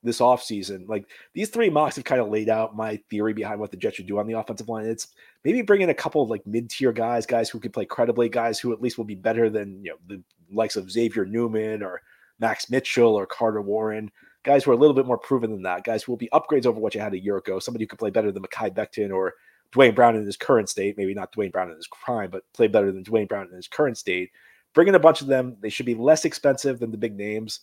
this 0.04 0.20
offseason, 0.20 0.88
like 0.88 1.06
these 1.34 1.50
three 1.50 1.70
mocks 1.70 1.96
have 1.96 2.06
kind 2.06 2.22
of 2.22 2.30
laid 2.30 2.50
out 2.50 2.76
my 2.76 2.98
theory 3.10 3.34
behind 3.34 3.60
what 3.60 3.72
the 3.72 3.78
Jets 3.78 3.98
should 3.98 4.08
do 4.08 4.20
on 4.20 4.28
the 4.28 4.38
offensive 4.38 4.70
line. 4.70 4.86
It's 4.86 5.08
maybe 5.44 5.62
bring 5.62 5.82
in 5.82 5.89
a 5.89 5.94
couple 5.94 6.22
of 6.22 6.30
like 6.30 6.46
mid-tier 6.48 6.92
guys, 6.92 7.26
guys 7.26 7.50
who 7.50 7.60
can 7.60 7.72
play 7.72 7.86
credibly, 7.86 8.30
guys 8.30 8.60
who 8.60 8.74
at 8.74 8.82
least 8.82 8.98
will 8.98 9.06
be 9.06 9.15
better 9.15 9.50
than 9.50 9.84
you 9.84 9.92
know 9.92 9.98
the 10.08 10.22
likes 10.52 10.76
of 10.76 10.92
Xavier 10.92 11.26
Newman 11.26 11.84
or 11.84 12.02
Max 12.39 12.70
Mitchell 12.70 13.13
or 13.13 13.26
Carter 13.26 13.62
Warren 13.62 14.12
guys 14.44 14.63
who 14.63 14.72
are 14.72 14.74
a 14.74 14.78
little 14.78 14.94
bit 14.94 15.06
more 15.06 15.18
proven 15.18 15.52
than 15.52 15.63
that, 15.63 15.84
guys 15.84 16.04
who 16.04 16.12
will 16.12 16.18
be 16.18 16.30
upgrades 16.34 16.65
over 16.65 16.80
what 16.80 16.96
you 16.96 17.02
had 17.02 17.13
a 17.13 17.20
year 17.20 17.38
ago, 17.38 17.60
somebody 17.60 17.84
who 17.84 17.88
could 17.88 18.00
play 18.00 18.10
better 18.10 18.32
than 18.32 18.44
Mekhi 18.44 18.74
Becton 18.74 19.13
or 19.13 19.36
Duane 19.72 19.94
Brown 19.94 20.15
in 20.15 20.26
his 20.26 20.38
current 20.38 20.70
state, 20.70 20.98
maybe 20.98 21.13
not 21.13 21.32
Duane 21.32 21.52
Brown 21.52 21.70
in 21.70 21.76
his 21.76 21.88
prime, 21.88 22.30
but 22.30 22.44
play 22.54 22.68
better 22.68 22.92
than 22.92 23.04
Duane 23.04 23.28
Brown 23.28 23.48
in 23.48 23.56
his 23.56 23.68
current 23.68 23.98
state. 23.98 24.32
Bring 24.74 24.88
in 24.88 24.96
a 24.96 25.00
bunch 25.00 25.22
of 25.22 25.28
them. 25.28 25.58
They 25.62 25.70
should 25.70 25.86
be 25.86 25.96
less 25.96 26.26
expensive 26.26 26.80
than 26.80 26.92
the 26.92 26.98
big 26.98 27.15
names, 27.15 27.62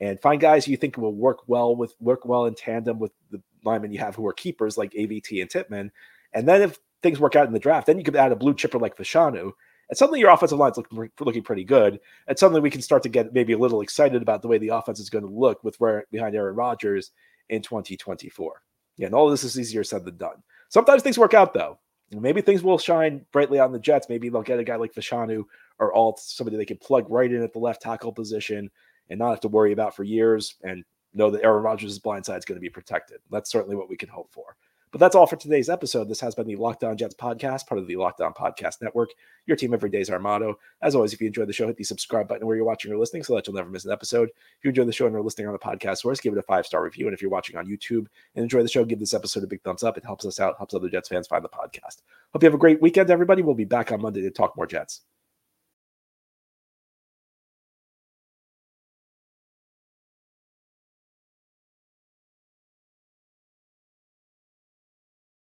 and 0.00 0.20
find 0.20 0.40
guys 0.40 0.68
you 0.68 0.76
think 0.76 0.96
will 0.96 1.14
work 1.14 1.40
well 1.46 1.74
with 1.74 1.94
work 2.00 2.24
well 2.24 2.46
in 2.46 2.54
tandem 2.54 2.98
with 2.98 3.12
the 3.30 3.42
linemen 3.64 3.92
you 3.92 3.98
have 3.98 4.14
who 4.14 4.26
are 4.26 4.32
keepers 4.32 4.78
like 4.78 4.92
AVT 4.92 5.40
and 5.40 5.50
Tippmann. 5.50 5.90
And 6.32 6.46
then 6.46 6.62
if 6.62 6.78
things 7.02 7.18
work 7.18 7.36
out 7.36 7.46
in 7.46 7.52
the 7.52 7.58
draft, 7.58 7.86
then 7.86 7.98
you 7.98 8.04
could 8.04 8.16
add 8.16 8.32
a 8.32 8.36
blue 8.36 8.54
chipper 8.54 8.78
like 8.78 8.96
Fashanu 8.96 9.52
and 9.88 9.96
suddenly 9.96 10.20
your 10.20 10.30
offensive 10.30 10.58
line's 10.58 10.76
looking 10.76 11.10
looking 11.20 11.42
pretty 11.42 11.64
good. 11.64 11.98
And 12.26 12.38
suddenly 12.38 12.60
we 12.60 12.70
can 12.70 12.82
start 12.82 13.02
to 13.04 13.08
get 13.08 13.32
maybe 13.32 13.52
a 13.52 13.58
little 13.58 13.80
excited 13.80 14.20
about 14.20 14.42
the 14.42 14.48
way 14.48 14.58
the 14.58 14.68
offense 14.68 15.00
is 15.00 15.10
going 15.10 15.26
to 15.26 15.32
look 15.32 15.64
with 15.64 15.78
where 15.80 16.04
behind 16.10 16.34
Aaron 16.34 16.56
Rodgers 16.56 17.10
in 17.48 17.62
2024. 17.62 18.62
Yeah, 18.96 19.06
and 19.06 19.14
all 19.14 19.30
this 19.30 19.44
is 19.44 19.58
easier 19.58 19.84
said 19.84 20.04
than 20.04 20.16
done. 20.16 20.42
Sometimes 20.68 21.02
things 21.02 21.18
work 21.18 21.34
out 21.34 21.54
though. 21.54 21.78
Maybe 22.10 22.40
things 22.40 22.62
will 22.62 22.78
shine 22.78 23.24
brightly 23.32 23.58
on 23.58 23.72
the 23.72 23.78
Jets. 23.78 24.08
Maybe 24.08 24.28
they'll 24.28 24.42
get 24.42 24.58
a 24.58 24.64
guy 24.64 24.76
like 24.76 24.94
Fashanu 24.94 25.44
or 25.78 25.92
Alt, 25.92 26.18
somebody 26.20 26.56
they 26.56 26.64
can 26.64 26.78
plug 26.78 27.06
right 27.10 27.30
in 27.30 27.42
at 27.42 27.52
the 27.52 27.58
left 27.58 27.82
tackle 27.82 28.12
position 28.12 28.70
and 29.10 29.18
not 29.18 29.30
have 29.30 29.40
to 29.40 29.48
worry 29.48 29.72
about 29.72 29.94
for 29.94 30.04
years 30.04 30.56
and 30.62 30.84
know 31.14 31.30
that 31.30 31.44
Aaron 31.44 31.62
Rodgers' 31.62 31.98
blind 31.98 32.26
side 32.26 32.38
is 32.38 32.44
going 32.44 32.56
to 32.56 32.60
be 32.60 32.70
protected. 32.70 33.18
That's 33.30 33.50
certainly 33.50 33.76
what 33.76 33.88
we 33.88 33.96
can 33.96 34.08
hope 34.08 34.30
for. 34.30 34.56
But 34.90 35.00
that's 35.00 35.14
all 35.14 35.26
for 35.26 35.36
today's 35.36 35.68
episode. 35.68 36.08
This 36.08 36.20
has 36.20 36.34
been 36.34 36.46
the 36.46 36.56
Locked 36.56 36.82
On 36.82 36.96
Jets 36.96 37.14
podcast, 37.14 37.66
part 37.66 37.78
of 37.78 37.86
the 37.86 37.96
Locked 37.96 38.22
On 38.22 38.32
Podcast 38.32 38.80
Network. 38.80 39.10
Your 39.44 39.56
team 39.56 39.74
every 39.74 39.90
day 39.90 40.00
is 40.00 40.08
our 40.08 40.18
motto. 40.18 40.58
As 40.80 40.94
always, 40.94 41.12
if 41.12 41.20
you 41.20 41.26
enjoyed 41.26 41.48
the 41.48 41.52
show, 41.52 41.66
hit 41.66 41.76
the 41.76 41.84
subscribe 41.84 42.26
button 42.26 42.46
where 42.46 42.56
you're 42.56 42.64
watching 42.64 42.90
or 42.90 42.96
listening 42.96 43.22
so 43.22 43.34
that 43.34 43.46
you'll 43.46 43.56
never 43.56 43.68
miss 43.68 43.84
an 43.84 43.92
episode. 43.92 44.30
If 44.30 44.64
you 44.64 44.70
enjoy 44.70 44.84
the 44.84 44.92
show 44.92 45.06
and 45.06 45.14
are 45.14 45.20
listening 45.20 45.46
on 45.46 45.52
the 45.52 45.58
podcast 45.58 45.98
source, 45.98 46.20
give 46.20 46.32
it 46.32 46.38
a 46.38 46.42
five 46.42 46.64
star 46.64 46.82
review. 46.82 47.06
And 47.06 47.12
if 47.12 47.20
you're 47.20 47.30
watching 47.30 47.56
on 47.56 47.66
YouTube 47.66 48.06
and 48.34 48.42
enjoy 48.42 48.62
the 48.62 48.68
show, 48.68 48.84
give 48.84 48.98
this 48.98 49.12
episode 49.12 49.44
a 49.44 49.46
big 49.46 49.62
thumbs 49.62 49.82
up. 49.82 49.98
It 49.98 50.06
helps 50.06 50.24
us 50.24 50.40
out, 50.40 50.56
helps 50.56 50.72
other 50.72 50.88
Jets 50.88 51.10
fans 51.10 51.26
find 51.26 51.44
the 51.44 51.50
podcast. 51.50 52.00
Hope 52.32 52.42
you 52.42 52.46
have 52.46 52.54
a 52.54 52.58
great 52.58 52.80
weekend, 52.80 53.10
everybody. 53.10 53.42
We'll 53.42 53.54
be 53.54 53.64
back 53.64 53.92
on 53.92 54.00
Monday 54.00 54.22
to 54.22 54.30
talk 54.30 54.56
more 54.56 54.66
Jets. 54.66 55.02